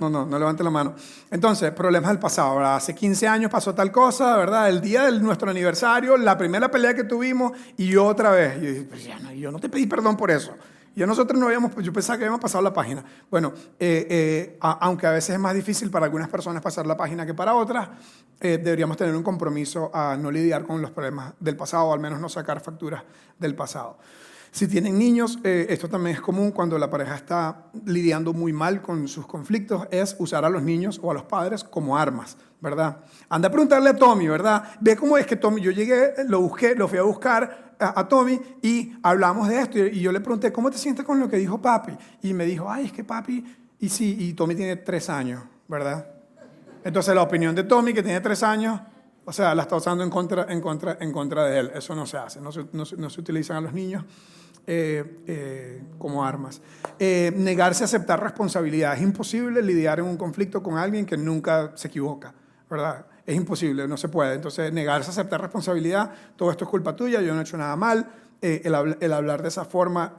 [0.00, 0.94] No, no, no levante la mano.
[1.30, 2.76] Entonces, problemas del pasado, ¿verdad?
[2.76, 4.70] Hace 15 años pasó tal cosa, ¿verdad?
[4.70, 8.58] El día de nuestro aniversario, la primera pelea que tuvimos y otra vez.
[8.58, 10.56] Yo pues yo no te pedí perdón por eso.
[10.94, 13.02] Y nosotros no habíamos, yo pensaba que habíamos pasado la página.
[13.30, 17.24] Bueno, eh, eh, aunque a veces es más difícil para algunas personas pasar la página
[17.24, 17.88] que para otras,
[18.40, 22.00] eh, deberíamos tener un compromiso a no lidiar con los problemas del pasado, o al
[22.00, 23.02] menos no sacar facturas
[23.38, 23.98] del pasado.
[24.52, 29.08] Si tienen niños, esto también es común cuando la pareja está lidiando muy mal con
[29.08, 32.98] sus conflictos, es usar a los niños o a los padres como armas, ¿verdad?
[33.30, 34.62] Anda a preguntarle a Tommy, ¿verdad?
[34.78, 38.38] Ve cómo es que Tommy, yo llegué, lo busqué, lo fui a buscar, a, Tommy
[38.60, 39.78] y hablamos de esto.
[39.78, 41.96] Y yo le pregunté, ¿cómo te sientes con lo que dijo papi?
[42.20, 43.42] Y me dijo, ay, es que papi,
[43.78, 46.06] y sí, y Tommy tiene tres años, ¿verdad?
[46.84, 48.78] Entonces la opinión de Tommy, que tiene tres años,
[49.24, 51.72] o sea, la está usando en contra, en contra, en contra de él.
[51.74, 54.04] Eso no se hace, no no, se utilizan a los niños
[54.64, 56.62] eh, eh, como armas.
[56.96, 58.94] Eh, negarse a aceptar responsabilidad.
[58.94, 62.32] Es imposible lidiar en un conflicto con alguien que nunca se equivoca,
[62.70, 63.06] ¿verdad?
[63.26, 64.34] es imposible, no se puede.
[64.34, 67.76] Entonces, negarse a aceptar responsabilidad, todo esto es culpa tuya, yo no he hecho nada
[67.76, 68.08] mal.
[68.40, 70.14] El, hablar de esa forma,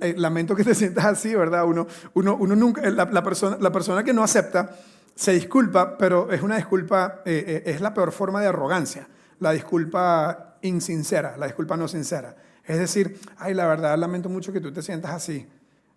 [0.00, 1.66] lamento que te sientas así, ¿verdad?
[1.66, 4.74] Uno, uno, uno nunca, la, persona, la persona que no acepta
[5.14, 9.06] se disculpa, pero es una disculpa, es la peor forma de arrogancia,
[9.40, 12.34] la disculpa insincera, la disculpa no sincera.
[12.66, 15.46] Es decir, ay, la verdad, lamento mucho que tú te sientas así.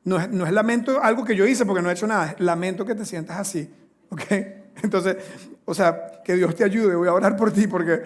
[0.03, 2.39] No es, no es lamento algo que yo hice porque no he hecho nada, es
[2.39, 3.69] lamento que te sientas así,
[4.09, 4.23] ¿ok?
[4.81, 5.17] Entonces,
[5.65, 8.03] o sea, que Dios te ayude, voy a orar por ti porque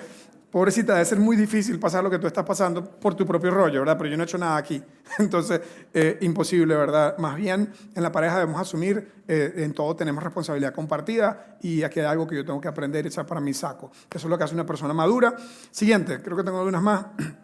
[0.53, 3.79] pobrecita, debe ser muy difícil pasar lo que tú estás pasando por tu propio rollo,
[3.79, 3.97] ¿verdad?
[3.97, 4.81] Pero yo no he hecho nada aquí.
[5.19, 5.59] Entonces,
[5.93, 7.17] eh, imposible, ¿verdad?
[7.17, 11.99] Más bien, en la pareja debemos asumir, eh, en todo tenemos responsabilidad compartida y aquí
[11.99, 13.91] hay algo que yo tengo que aprender y echar para mi saco.
[14.13, 15.35] Eso es lo que hace una persona madura.
[15.71, 17.05] Siguiente, creo que tengo algunas más.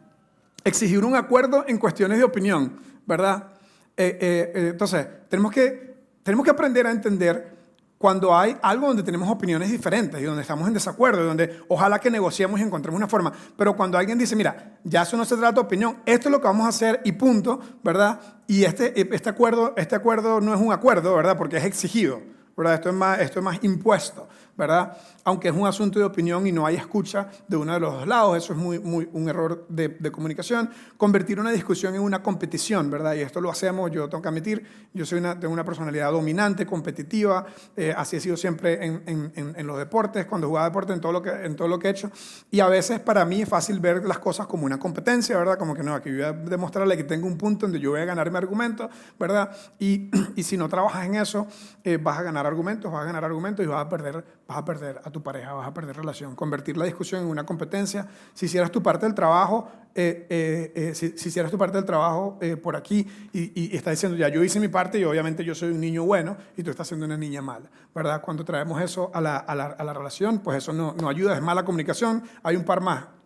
[0.70, 3.54] Exigir un acuerdo en cuestiones de opinión, ¿verdad?
[3.98, 7.60] entonces, tenemos que, tenemos que aprender a entender
[7.98, 12.00] cuando hay algo donde tenemos opiniones diferentes y donde estamos en desacuerdo, y donde ojalá
[12.00, 13.34] que negociemos y encontremos una forma.
[13.58, 16.40] Pero cuando alguien dice, mira, ya eso no se trata de opinión, esto es lo
[16.40, 18.22] que vamos a hacer y punto, ¿verdad?
[18.48, 21.38] Y este, este, acuerdo, este acuerdo no es un acuerdo, ¿verdad?
[21.38, 22.22] Porque es exigido,
[22.56, 22.76] ¿verdad?
[22.76, 24.30] Esto es más, esto es más impuesto.
[24.60, 24.98] ¿verdad?
[25.30, 28.08] Aunque es un asunto de opinión y no hay escucha de uno de los dos
[28.08, 30.72] lados, eso es muy, muy un error de, comunicación.
[30.98, 33.14] Convertir una discusión en una competición, ¿verdad?
[33.14, 36.66] Y esto lo hacemos, yo tengo que admitir, yo soy una, tengo una personalidad dominante,
[36.66, 37.46] competitiva,
[37.78, 41.12] eh, así he sido siempre en, en, en, los deportes, cuando jugaba deporte, en todo,
[41.12, 42.10] lo que, en todo lo que he hecho.
[42.50, 45.60] Y a veces para mí es fácil ver las cosas como una competencia, ¿verdad?
[45.60, 48.06] Como que no, aquí voy a demostrarle que tengo un punto donde yo voy a
[48.06, 48.90] ganar mi argumento,
[49.20, 49.56] ¿verdad?
[49.78, 51.46] Y, y si no trabajas en eso,
[51.84, 54.66] eh, vas a ganar argumentos, vas a ganar argumentos y vas a perder vas a
[54.66, 56.36] perder a tu pareja, vas a perder relación.
[56.36, 58.08] Convertir la discusión en una competencia.
[58.34, 62.40] Si hicieras tu parte del trabajo, eh, eh, eh, si, hicieras tu parte del trabajo
[62.62, 65.72] por aquí y, y, estás diciendo, ya yo hice mi parte y obviamente yo soy
[65.72, 68.22] un niño bueno y tú estás siendo una niña mala, ¿verdad?
[68.22, 71.36] Cuando traemos eso a la, a la, a la relación, pues eso no, no ayuda,
[71.36, 72.24] es mala comunicación.
[72.44, 73.19] Hay un par más.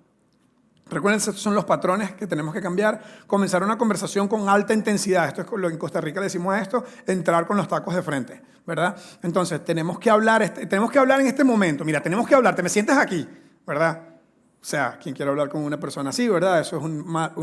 [0.94, 3.02] Recuerden, estos son los patrones que tenemos que cambiar.
[3.28, 5.28] Comenzar una conversación con alta intensidad.
[5.28, 8.42] Esto es lo en Costa Rica decimos a esto, entrar con los tacos de frente,
[8.66, 8.96] ¿verdad?
[9.22, 11.84] Entonces, tenemos que hablar, este, tenemos que hablar en este momento.
[11.84, 13.28] Mira, tenemos que hablar, te me sientes aquí,
[13.66, 14.14] ¿verdad?
[14.64, 16.62] O sea, quien quiere hablar con una persona así, ¿verdad?
[16.62, 17.34] Eso es una,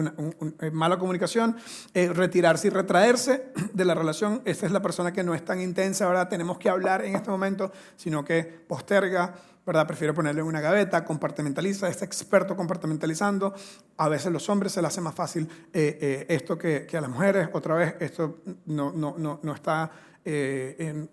[0.73, 1.55] mala comunicación.
[1.93, 4.41] Eh, retirarse y retraerse de la relación.
[4.47, 6.31] Esta es la persona que no es tan intensa, ¿verdad?
[6.31, 9.35] Tenemos que hablar en este momento, sino que posterga,
[9.67, 9.87] ¿verdad?
[9.87, 13.55] Prefiere ponerle en una gaveta, compartimentaliza, es experto compartimentalizando.
[13.97, 17.11] A veces los hombres se les hace más fácil eh, eh, esto que, a las
[17.11, 17.49] mujeres.
[17.53, 19.91] Otra vez, esto no, no, no, no está...
[20.25, 21.07] Eh,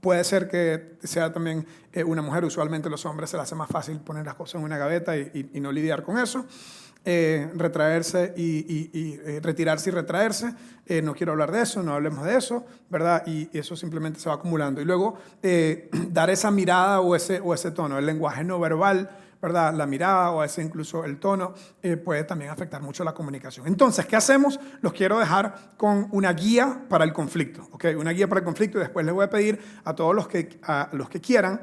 [0.00, 1.66] puede ser que sea también
[2.06, 4.78] una mujer, usualmente los hombres se les hace más fácil poner las cosas en una
[4.78, 6.46] gaveta y no lidiar con eso.
[7.08, 10.52] Eh, retraerse y, eh, retirarse y retraerse.
[10.86, 13.22] Eh, no quiero hablar de eso, no hablemos de eso, ¿verdad?
[13.28, 14.80] Y, eso simplemente se va acumulando.
[14.80, 15.16] Y luego
[16.10, 19.08] dar esa mirada o ese, o ese tono, el lenguaje no verbal,
[19.40, 19.72] ¿verdad?
[19.74, 21.54] La mirada o ese incluso el tono
[22.04, 23.68] puede también afectar mucho la comunicación.
[23.68, 24.58] Entonces, ¿qué hacemos?
[24.80, 27.84] Los quiero dejar con una guía para el conflicto, ¿ok?
[27.96, 30.58] Una guía para el conflicto y después les voy a pedir a todos los que,
[30.64, 31.60] a los que quieran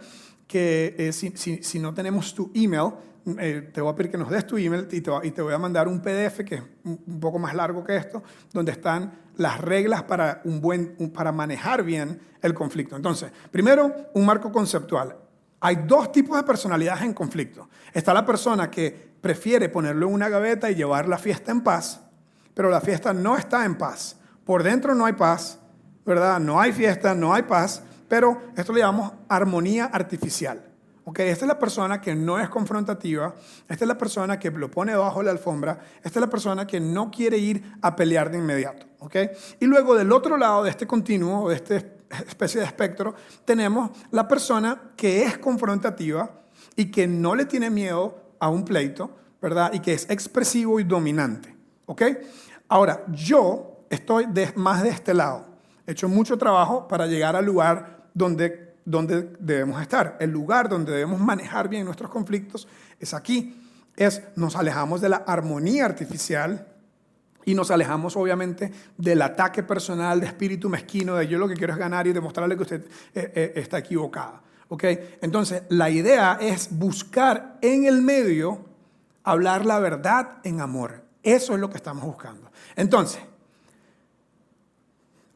[0.48, 2.94] que si, si, si no tenemos tu email,
[3.40, 5.88] eh, te voy a pedir que nos des tu email y te, voy a mandar
[5.88, 10.42] un PDF que es un poco más largo que esto, donde están las reglas para,
[10.44, 12.96] un buen, para manejar bien el conflicto.
[12.96, 15.16] Entonces, primero, un marco conceptual.
[15.62, 17.70] Hay dos tipos de personalidades en conflicto.
[17.94, 22.02] Está la persona que prefiere ponerlo en una gaveta y llevar la fiesta en paz,
[22.54, 24.18] pero la fiesta no está en paz.
[24.44, 25.60] Por dentro no hay paz,
[26.06, 26.42] ¿verdad?
[26.42, 30.73] No hay fiesta, no hay paz, pero esto le llamamos armonía artificial.
[31.06, 33.36] Okay, esta es la persona que no es confrontativa,
[33.68, 36.66] esta es la persona que lo pone debajo de la alfombra, esta es la persona
[36.66, 38.86] que no quiere ir a pelear de inmediato.
[39.00, 39.32] Okay?
[39.60, 41.76] Y luego del otro lado de este continuo, de esta
[42.26, 46.32] especie de espectro, tenemos la persona que es confrontativa
[46.78, 49.12] y que no le tiene miedo a un pleito,
[49.42, 49.74] ¿verdad?
[49.74, 51.54] Y que es expresivo y dominante.
[51.86, 52.18] Okay?
[52.70, 55.48] Ahora, yo estoy más de este lado.
[55.86, 60.18] He hecho mucho trabajo para llegar al lugar donde donde debemos estar.
[60.20, 62.68] El lugar donde debemos manejar bien nuestros conflictos
[63.00, 63.60] es aquí.
[63.96, 66.68] Es nos alejamos de la armonía artificial
[67.46, 71.74] y nos alejamos obviamente del ataque personal, de espíritu mezquino, de yo lo que quiero
[71.74, 74.42] es ganar y demostrarle que usted eh, eh, está equivocada.
[74.70, 75.18] ¿Okay?
[75.22, 78.66] Entonces, la idea es buscar en el medio
[79.24, 81.04] hablar la verdad en amor.
[81.22, 82.52] Eso es lo que estamos buscando.
[82.76, 83.22] Entonces,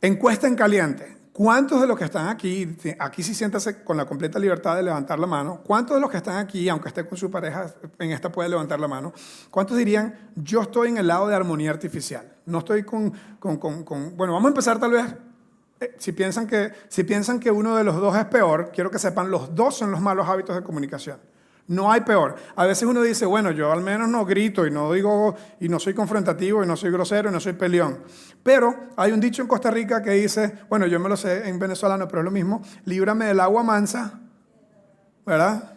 [0.02, 1.17] encuesta en caliente.
[1.38, 5.20] ¿Cuántos de los que están aquí, aquí sí siéntase con la completa libertad de levantar
[5.20, 8.32] la mano, cuántos de los que están aquí, aunque esté con su pareja, en esta
[8.32, 9.14] puede levantar la mano,
[9.52, 12.28] cuántos dirían, yo estoy en el lado de armonía artificial?
[12.48, 15.06] No estoy con, con, con, bueno, vamos a empezar tal vez,
[15.80, 18.98] eh, si, piensan que, si piensan que uno de los dos es peor, quiero que
[18.98, 21.20] sepan, los dos son los malos hábitos de comunicación.
[21.68, 22.36] No hay peor.
[22.56, 25.80] A veces uno dice, bueno, yo al menos no grito y no digo, y no
[25.80, 28.04] soy confrontativo y no soy grosero y no soy peleón.
[28.42, 31.60] Pero hay un dicho en Costa Rica que dice, bueno, yo me lo sé en
[31.60, 34.22] venezolano, pero es lo mismo, líbrame del agua mansa,
[35.26, 35.77] ¿verdad?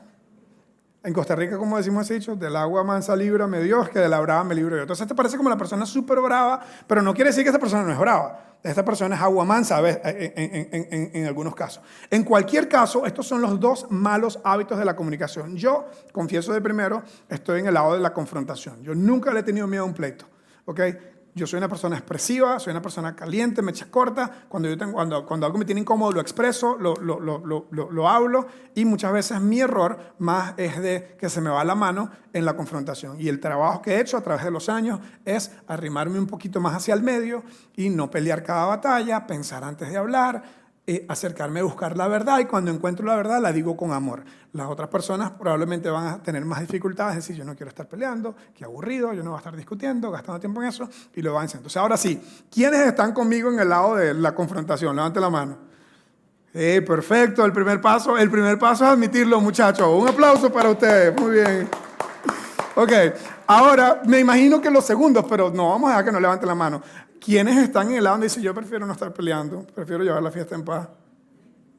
[1.03, 4.20] En Costa Rica, como decimos ese dicho, del agua mansa líbrame Dios, que de la
[4.20, 4.83] brava me libro yo.
[4.83, 7.85] Entonces te parece como la persona súper brava, pero no quiere decir que esa persona
[7.85, 8.59] no es brava.
[8.62, 11.83] Esta persona es agua mansa en, en, algunos casos.
[12.11, 15.57] En cualquier caso, estos son los dos malos hábitos de la comunicación.
[15.57, 18.83] Yo, confieso de primero, estoy en el lado de la confrontación.
[18.83, 20.27] Yo nunca le he tenido miedo a un pleito.
[20.66, 20.95] ¿okay?
[21.35, 24.47] Yo soy una persona expresiva, soy una persona caliente, me echa corta.
[24.49, 28.09] Cuando, yo tengo, cuando, cuando algo me tiene incómodo, lo expreso, lo, lo, lo, lo,
[28.09, 28.47] hablo.
[28.74, 32.45] Y muchas veces mi error más es de que se me va la mano en
[32.45, 33.20] la confrontación.
[33.20, 36.61] Y el trabajo que he hecho a través de los años es arrimarme un poquito
[36.61, 37.45] más hacia el medio
[37.76, 40.43] y no pelear cada batalla, pensar antes de hablar,
[40.87, 44.24] eh, acercarme a buscar la verdad y cuando encuentro la verdad la digo con amor.
[44.53, 48.35] Las otras personas probablemente van a tener más dificultades, decir, yo no quiero estar peleando,
[48.55, 51.45] qué aburrido, yo no voy a estar discutiendo, gastando tiempo en eso, y lo van
[51.45, 51.61] haciendo.
[51.61, 52.20] Entonces, ahora sí,
[52.51, 54.97] ¿quiénes están conmigo en el lado de la confrontación?
[54.97, 55.59] Levante la mano.
[56.53, 59.87] Eh, perfecto, el primer paso, el primer paso es admitirlo, muchachos.
[59.87, 61.68] Un aplauso para ustedes, muy bien.
[62.74, 62.93] Ok,
[63.47, 66.55] ahora me imagino que los segundos, pero no, vamos a dejar que no levanten la
[66.55, 66.83] mano.
[67.21, 70.31] ¿Quiénes están en el lado donde dicen, yo prefiero no estar peleando, prefiero llevar la
[70.31, 70.89] fiesta en paz?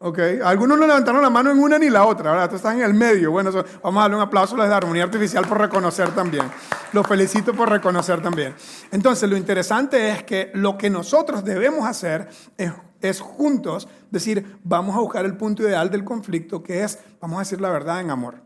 [0.04, 0.20] ¿Ok?
[0.44, 2.54] Algunos no levantaron la mano en una ni la otra, ¿verdad?
[2.56, 3.30] Están en el medio.
[3.30, 3.52] Bueno,
[3.84, 6.46] vamos a darle un aplauso a los Armonía Artificial por reconocer también.
[6.92, 8.56] Los felicito por reconocer también.
[8.92, 12.30] Entonces, lo interesante es que lo que nosotros debemos hacer
[13.00, 17.42] es, juntos decir, vamos a buscar el punto ideal del conflicto, que es, vamos a
[17.42, 18.42] decir la verdad en amor.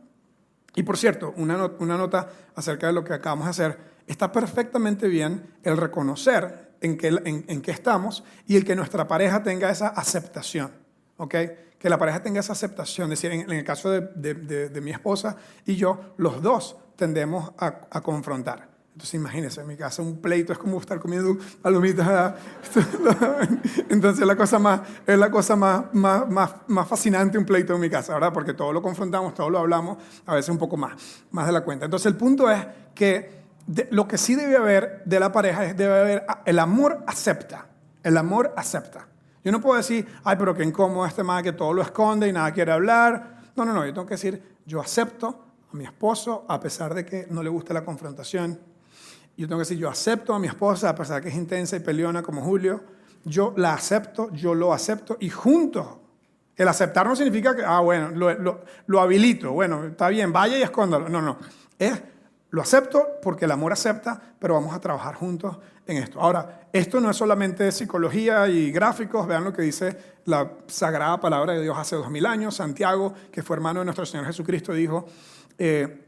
[0.76, 5.08] Y por cierto, una, una nota acerca de lo que acabamos de hacer, está perfectamente
[5.08, 10.72] bien el reconocer en qué, en, estamos y el que nuestra pareja tenga esa aceptación.
[11.18, 11.36] ¿ok?
[11.80, 13.12] Que la pareja tenga esa aceptación.
[13.12, 17.88] Es decir, en, el caso de, de, mi esposa y yo, los dos tendemos a,
[17.90, 18.70] a, confrontar.
[18.94, 22.36] Entonces imagínense, en mi casa un pleito es como estar comiendo palomitas.
[23.90, 27.82] Entonces la cosa más, es la cosa más, más, más, más, fascinante un pleito en
[27.82, 28.32] mi casa, ¿verdad?
[28.32, 30.94] Porque todo lo confrontamos, todo lo hablamos, a veces un poco más,
[31.32, 31.86] más de la cuenta.
[31.86, 33.45] Entonces el punto es que
[33.90, 37.68] lo que sí debe haber de la pareja es debe haber ah, el amor acepta.
[38.04, 39.08] El amor acepta.
[39.44, 42.34] Yo no puedo decir, ay, pero qué incómodo este más que todo lo esconde y
[42.34, 43.42] nada quiere hablar.
[43.56, 43.86] No, no, no.
[43.86, 47.50] Yo tengo que decir, yo acepto a mi esposo a pesar de que no le
[47.50, 48.60] guste la confrontación.
[49.38, 51.76] Yo tengo que decir, yo acepto a mi esposa a pesar de que es intensa
[51.76, 52.84] y peleona como Julio.
[53.24, 55.88] Yo la acepto, yo lo acepto y juntos.
[56.56, 59.52] El aceptar no significa que, ah, bueno, lo, lo, lo habilito.
[59.52, 61.10] Bueno, está bien, vaya y escóndalo.
[61.10, 61.38] No, no.
[61.78, 62.02] Es
[62.50, 66.22] lo acepto porque el amor acepta, pero vamos a trabajar juntos en esto.
[66.22, 71.54] Ahora, esto no es solamente psicología y gráficos, vean lo que dice la sagrada palabra
[71.54, 72.56] de Dios hace dos mil años.
[72.56, 75.06] Santiago, que fue hermano de nuestro Señor Jesucristo, dijo,
[75.58, 76.06] eh,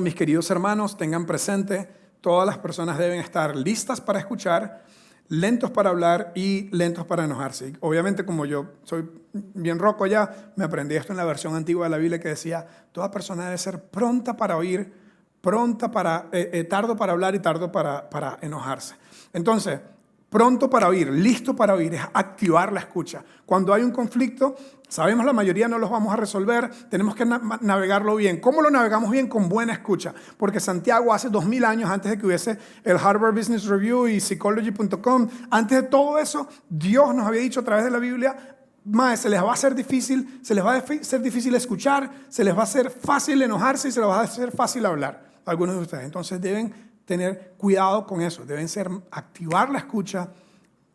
[0.00, 1.88] mis queridos hermanos, tengan presente,
[2.20, 4.84] todas las personas deben estar listas para escuchar,
[5.28, 7.72] lentos para hablar y lentos para enojarse.
[7.80, 11.90] obviamente, como yo soy bien roco ya, me aprendí esto en la versión antigua de
[11.90, 14.92] la Biblia que decía, toda persona debe ser pronta para oír,
[15.40, 18.94] pronta para, eh, eh, tardo para hablar y tardo para, enojarse.
[19.32, 19.80] Entonces,
[20.28, 23.24] pronto para oír, listo para oír, es activar la escucha.
[23.46, 24.54] Cuando hay un conflicto,
[24.88, 28.40] sabemos la mayoría no los vamos a resolver, tenemos que navegarlo bien.
[28.40, 29.28] ¿Cómo lo navegamos bien?
[29.28, 30.14] Con buena escucha.
[30.36, 34.20] Porque Santiago hace dos mil años, antes de que hubiese el Harvard Business Review y
[34.20, 39.20] Psychology.com, antes de todo eso, Dios nos había dicho a través de la Biblia, más
[39.20, 42.54] se les va a hacer difícil, se les va a ser difícil escuchar, se les
[42.54, 45.82] va a hacer fácil enojarse y se les va a hacer fácil hablar algunos de
[45.82, 46.04] ustedes.
[46.04, 46.72] Entonces deben
[47.04, 50.28] tener cuidado con eso, deben ser activar la escucha,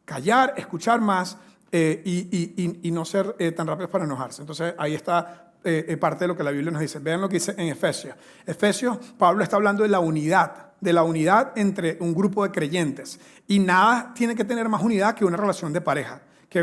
[0.05, 1.37] callar, escuchar más
[1.71, 4.41] eh, y, no ser eh, tan rápidos para enojarse.
[4.41, 6.99] Entonces ahí está eh, parte de lo que la Biblia nos dice.
[6.99, 8.15] Vean lo que dice en Efesios.
[8.45, 13.19] Efesios, Pablo está hablando de la unidad, de la unidad entre un grupo de creyentes.
[13.47, 16.21] Y nada tiene que tener más unidad que una relación de pareja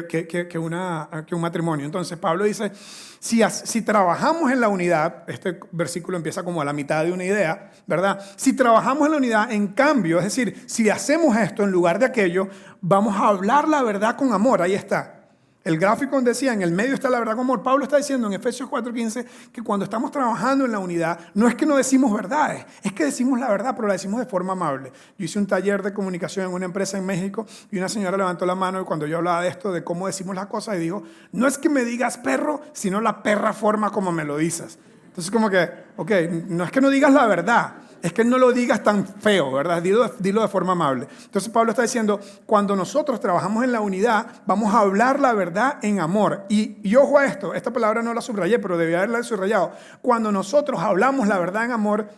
[0.08, 1.86] que, un matrimonio.
[1.86, 2.72] Entonces Pablo dice,
[3.20, 7.24] si, si trabajamos en la unidad, este versículo empieza como a la mitad de una
[7.24, 8.20] idea, ¿verdad?
[8.36, 12.06] Si trabajamos en la unidad, en cambio, es decir, si hacemos esto en lugar de
[12.06, 12.48] aquello,
[12.80, 15.21] vamos a hablar la verdad con amor, ahí está.
[15.64, 17.62] El gráfico decía, en el medio está la verdad como amor.
[17.62, 21.54] Pablo está diciendo en Efesios 4:15 que cuando estamos trabajando en la unidad, no es
[21.54, 24.92] que no decimos verdades, es que decimos la verdad, pero la decimos de forma amable.
[25.16, 28.44] Yo hice un taller de comunicación en una empresa en México y una señora levantó
[28.44, 31.04] la mano y cuando yo hablaba de esto, de cómo decimos las cosas, y dijo,
[31.30, 34.78] no es que me digas perro, sino la perra forma como me lo dices.
[35.06, 36.10] Entonces como que, ok,
[36.48, 39.80] no es que no digas la verdad, es que no lo digas tan feo, ¿verdad?
[39.80, 41.06] Dilo, de forma amable.
[41.24, 45.78] Entonces Pablo está diciendo, cuando nosotros trabajamos en la unidad, vamos a hablar la verdad
[45.82, 46.44] en amor.
[46.48, 49.72] Y, y ojo a esto, esta palabra no la subrayé, pero debía haberla subrayado.
[50.02, 52.08] Cuando nosotros hablamos la verdad en amor,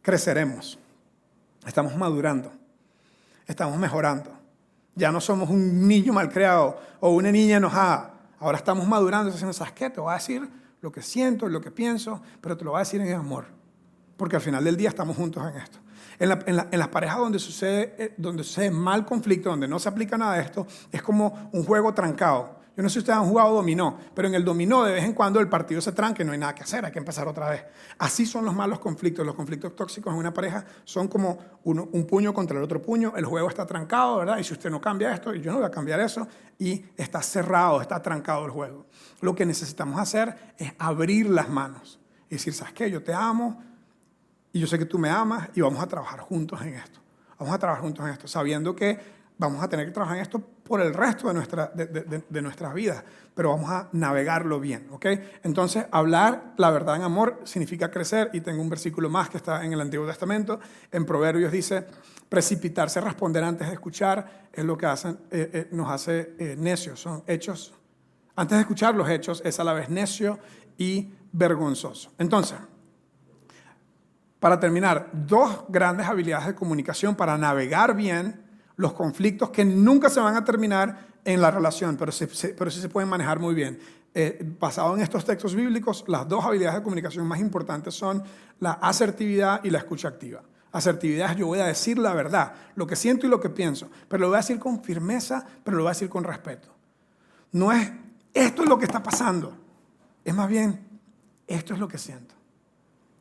[0.00, 0.78] creceremos.
[1.66, 2.52] Estamos madurando.
[3.48, 4.30] Estamos mejorando.
[4.94, 8.14] Ya no somos un niño malcriado o una niña enojada.
[8.38, 9.32] Ahora estamos madurando.
[9.32, 9.90] Entonces, ¿sabes qué?
[9.90, 10.48] Te voy a decir
[10.80, 13.56] lo que siento, lo que pienso, pero te lo voy a decir en amor
[14.16, 15.78] porque al final del día estamos juntos en esto.
[16.18, 20.34] En, las parejas donde sucede, eh, donde sucede mal conflicto, donde no se aplica nada
[20.34, 22.56] de esto, es como un juego trancado.
[22.76, 25.14] Yo no sé si ustedes han jugado dominó, pero en el dominó de vez en
[25.14, 27.48] cuando el partido se tranca y no hay nada que hacer, hay que empezar otra
[27.48, 27.64] vez.
[27.98, 29.24] Así son los malos conflictos.
[29.24, 33.24] Los conflictos tóxicos en una pareja son como un puño contra el otro puño, el
[33.24, 34.36] juego está trancado, ¿verdad?
[34.38, 37.80] Y si usted no cambia esto, yo no voy a cambiar eso, y está cerrado,
[37.80, 38.84] está trancado el juego.
[39.22, 41.98] Lo que necesitamos hacer es abrir las manos
[42.28, 42.90] y decir, ¿sabes qué?
[42.90, 43.62] Yo te amo
[44.56, 46.98] y yo sé que tú me amas y vamos a trabajar juntos en esto.
[47.38, 48.98] Vamos a trabajar juntos en esto, sabiendo que
[49.36, 53.04] vamos a tener que trabajar en esto por el resto de, nuestra, de, nuestras vidas,
[53.34, 55.06] pero vamos a navegarlo bien, ¿ok?
[55.42, 59.62] Entonces, hablar la verdad en amor significa crecer, y tengo un versículo más que está
[59.62, 60.58] en el Antiguo Testamento,
[60.90, 61.86] en Proverbios dice,
[62.26, 66.56] precipitarse a responder antes de escuchar es lo que hacen, eh, eh, nos hace eh,
[66.58, 67.74] necios, son hechos.
[68.34, 70.38] Antes de escuchar los hechos es a la vez necio
[70.78, 72.14] y vergonzoso.
[72.16, 72.56] Entonces,
[74.40, 78.44] para terminar, dos grandes habilidades de comunicación para navegar bien
[78.76, 83.08] los conflictos que nunca se van a terminar en la relación, pero, sí se pueden
[83.08, 83.78] manejar muy bien.
[84.14, 88.22] Eh, basado en estos textos bíblicos, las dos habilidades de comunicación más importantes son
[88.60, 90.42] la asertividad y la escucha activa.
[90.72, 93.90] Asertividad es yo voy a decir la verdad, lo que siento y lo que pienso,
[94.08, 96.68] pero lo voy a decir con firmeza, pero lo voy a decir con respeto.
[97.52, 97.90] No es
[98.32, 99.56] esto es lo que está pasando,
[100.24, 100.86] es más bien
[101.46, 102.35] esto es lo que siento.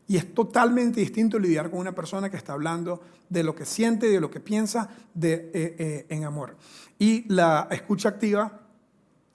[0.07, 4.07] Y es totalmente distinto lidiar con una persona que está hablando de lo que siente,
[4.07, 6.55] de lo que piensa de, eh, eh, en amor.
[6.99, 8.61] Y la escucha activa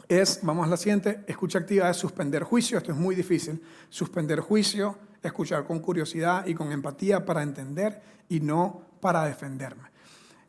[0.09, 4.41] es, vamos a la siguiente, escucha activa es suspender juicio, esto es muy difícil, suspender
[4.41, 9.90] juicio, escuchar con curiosidad y con empatía para entender y no para defenderme.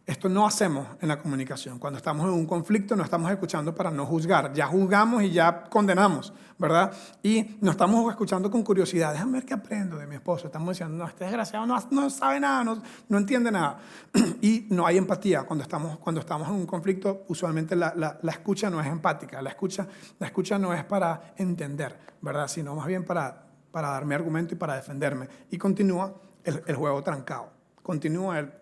[0.04, 1.78] Esto no hacemos en la comunicación.
[1.78, 4.52] Cuando estamos en un conflicto no estamos escuchando para no juzgar.
[4.52, 6.92] Ya juzgamos y ya condenamos, ¿verdad?
[7.22, 9.14] Y no estamos escuchando con curiosidad.
[9.14, 10.48] Déjame ver qué aprendo de mi esposo.
[10.48, 13.80] Estamos diciendo, no, este desgraciado no, no sabe nada, no, no, entiende nada.
[14.42, 15.44] Y no hay empatía.
[15.44, 19.40] Cuando estamos, cuando estamos en un conflicto, usualmente la, la, la, escucha no es empática.
[19.40, 19.88] La escucha,
[20.18, 22.48] la escucha no es para entender, ¿verdad?
[22.48, 25.28] Sino más bien para, para darme argumento y para defenderme.
[25.52, 26.12] Y continúa
[26.44, 27.52] el, el juego trancado.
[27.84, 28.61] Continúa el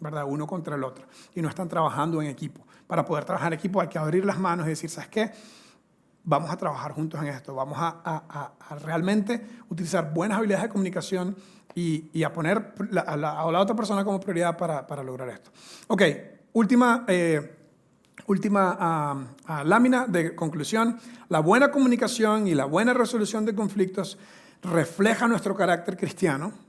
[0.00, 0.24] ¿verdad?
[0.26, 1.06] Uno contra el otro.
[1.34, 2.66] Y no están trabajando en equipo.
[2.86, 5.32] Para poder trabajar en equipo hay que abrir las manos y decir, ¿sabes qué?
[6.24, 7.54] Vamos a trabajar juntos en esto.
[7.54, 11.36] Vamos a, realmente utilizar buenas habilidades de comunicación
[11.74, 12.74] y, a poner
[13.06, 15.50] a, la, otra persona como prioridad para, lograr esto.
[15.88, 16.02] Ok,
[16.52, 17.56] última, eh,
[18.26, 19.26] última
[19.64, 20.98] lámina de conclusión.
[21.28, 24.18] La buena comunicación y la buena resolución de conflictos
[24.62, 26.65] refleja nuestro carácter cristiano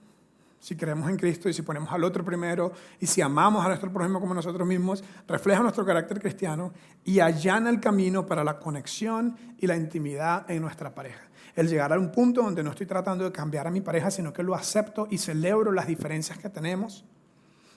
[0.60, 3.92] si creemos en Cristo y si ponemos al otro primero y si amamos a nuestro
[3.92, 9.36] prójimo como nosotros mismos, refleja nuestro carácter cristiano y allana el camino para la conexión
[9.58, 11.22] y la intimidad en nuestra pareja.
[11.56, 14.34] El llegar a un punto donde no estoy tratando de cambiar a mi pareja, sino
[14.34, 17.06] que lo acepto y celebro las diferencias que tenemos,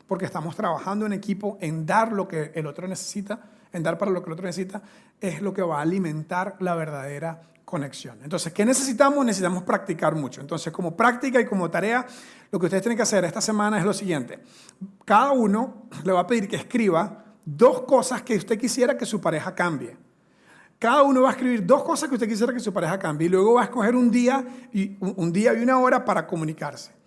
[0.07, 3.41] porque estamos trabajando en equipo en dar lo que el otro necesita,
[3.73, 4.83] en dar para lo que el otro necesita,
[5.21, 8.19] es lo que va a alimentar la verdadera conexión.
[8.23, 9.25] Entonces, ¿qué necesitamos?
[9.25, 10.41] Necesitamos practicar mucho.
[10.41, 12.05] Entonces, como práctica y como tarea,
[12.51, 14.41] lo que ustedes tienen que hacer esta semana es lo siguiente.
[15.05, 19.21] Cada uno le va a pedir que escriba dos cosas que usted quisiera que su
[19.21, 19.97] pareja cambie.
[20.79, 23.31] Cada uno va a escribir dos cosas que usted quisiera que su pareja cambie y
[23.31, 27.00] luego va a escoger un día y, un día y una hora para comunicarse.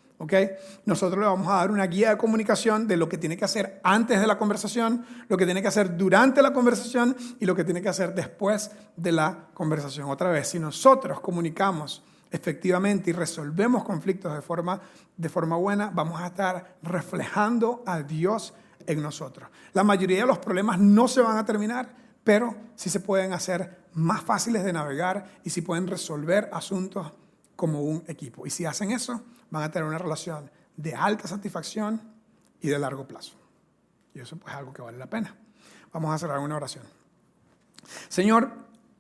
[0.86, 3.80] Nosotros le vamos a dar una guía de comunicación de lo que tiene que hacer
[3.84, 7.64] antes de la conversación, lo que tiene que hacer durante la conversación y lo que
[7.64, 10.10] tiene que hacer después de la conversación.
[10.10, 14.82] Otra vez, si nosotros comunicamos efectivamente y resolvemos conflictos de forma,
[15.16, 18.54] de forma buena, vamos a estar reflejando a Dios
[18.88, 19.50] en nosotros.
[19.74, 21.90] La mayoría de los problemas no se van a terminar,
[22.24, 27.12] pero sí se pueden hacer más fáciles de navegar y sí pueden resolver asuntos
[27.64, 28.46] como un equipo.
[28.46, 32.02] Y si hacen eso, van a tener una relación de alta satisfacción
[32.60, 33.38] y de largo plazo.
[34.14, 35.34] Y eso pues es algo que vale la pena.
[35.94, 36.84] Vamos a cerrar una oración.
[38.10, 38.52] Señor,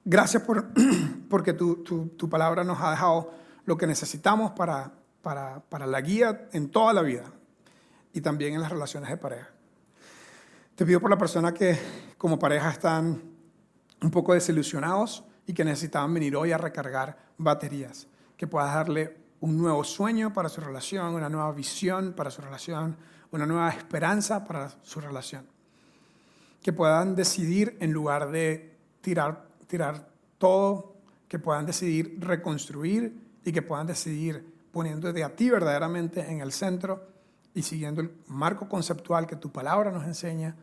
[0.05, 0.69] gracias por,
[1.29, 3.33] porque tu, tu, palabra nos ha dejado
[3.65, 7.25] lo que necesitamos para, para, para la guía en toda la vida
[8.13, 9.49] y también en las relaciones de pareja.
[10.75, 11.77] Te pido por la persona que
[12.17, 13.23] como pareja están
[14.01, 18.07] un poco desilusionados y que necesitaban venir hoy a recargar baterías,
[18.37, 22.95] que puedas darle un nuevo sueño para su relación, una nueva visión para su relación,
[23.31, 25.45] una nueva esperanza para su relación.
[26.61, 30.07] Que puedan decidir en lugar de tirar, tirar
[30.37, 30.95] todo,
[31.27, 37.07] que puedan decidir reconstruir y que puedan decidir poniéndote a ti verdaderamente en el centro
[37.53, 40.55] y siguiendo el marco conceptual que tu palabra nos enseña,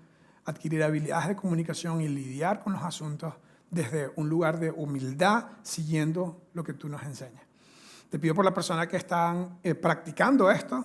[0.45, 3.35] adquirir habilidades de comunicación y lidiar con los asuntos
[3.71, 7.50] desde un lugar de humildad, siguiendo lo que tú nos enseñas.
[8.11, 10.85] Te pido por la persona que están eh, practicando esto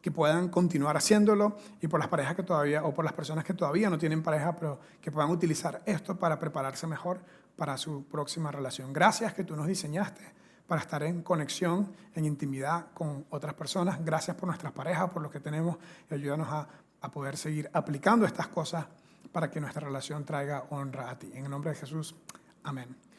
[0.00, 3.54] que puedan continuar haciéndolo y por las parejas que todavía, o por las personas que
[3.54, 7.20] todavía no tienen pareja, pero que puedan utilizar esto para prepararse mejor
[7.56, 8.92] para su próxima relación.
[8.92, 10.22] Gracias que tú nos diseñaste
[10.66, 14.04] para estar en conexión, en intimidad con otras personas.
[14.04, 15.76] Gracias por nuestras parejas, por lo que tenemos
[16.10, 16.66] y ayúdanos a,
[17.00, 18.86] a poder seguir aplicando estas cosas
[19.30, 21.30] para que nuestra relación traiga honra a ti.
[21.34, 22.16] En el nombre de Jesús,
[22.64, 23.11] amén.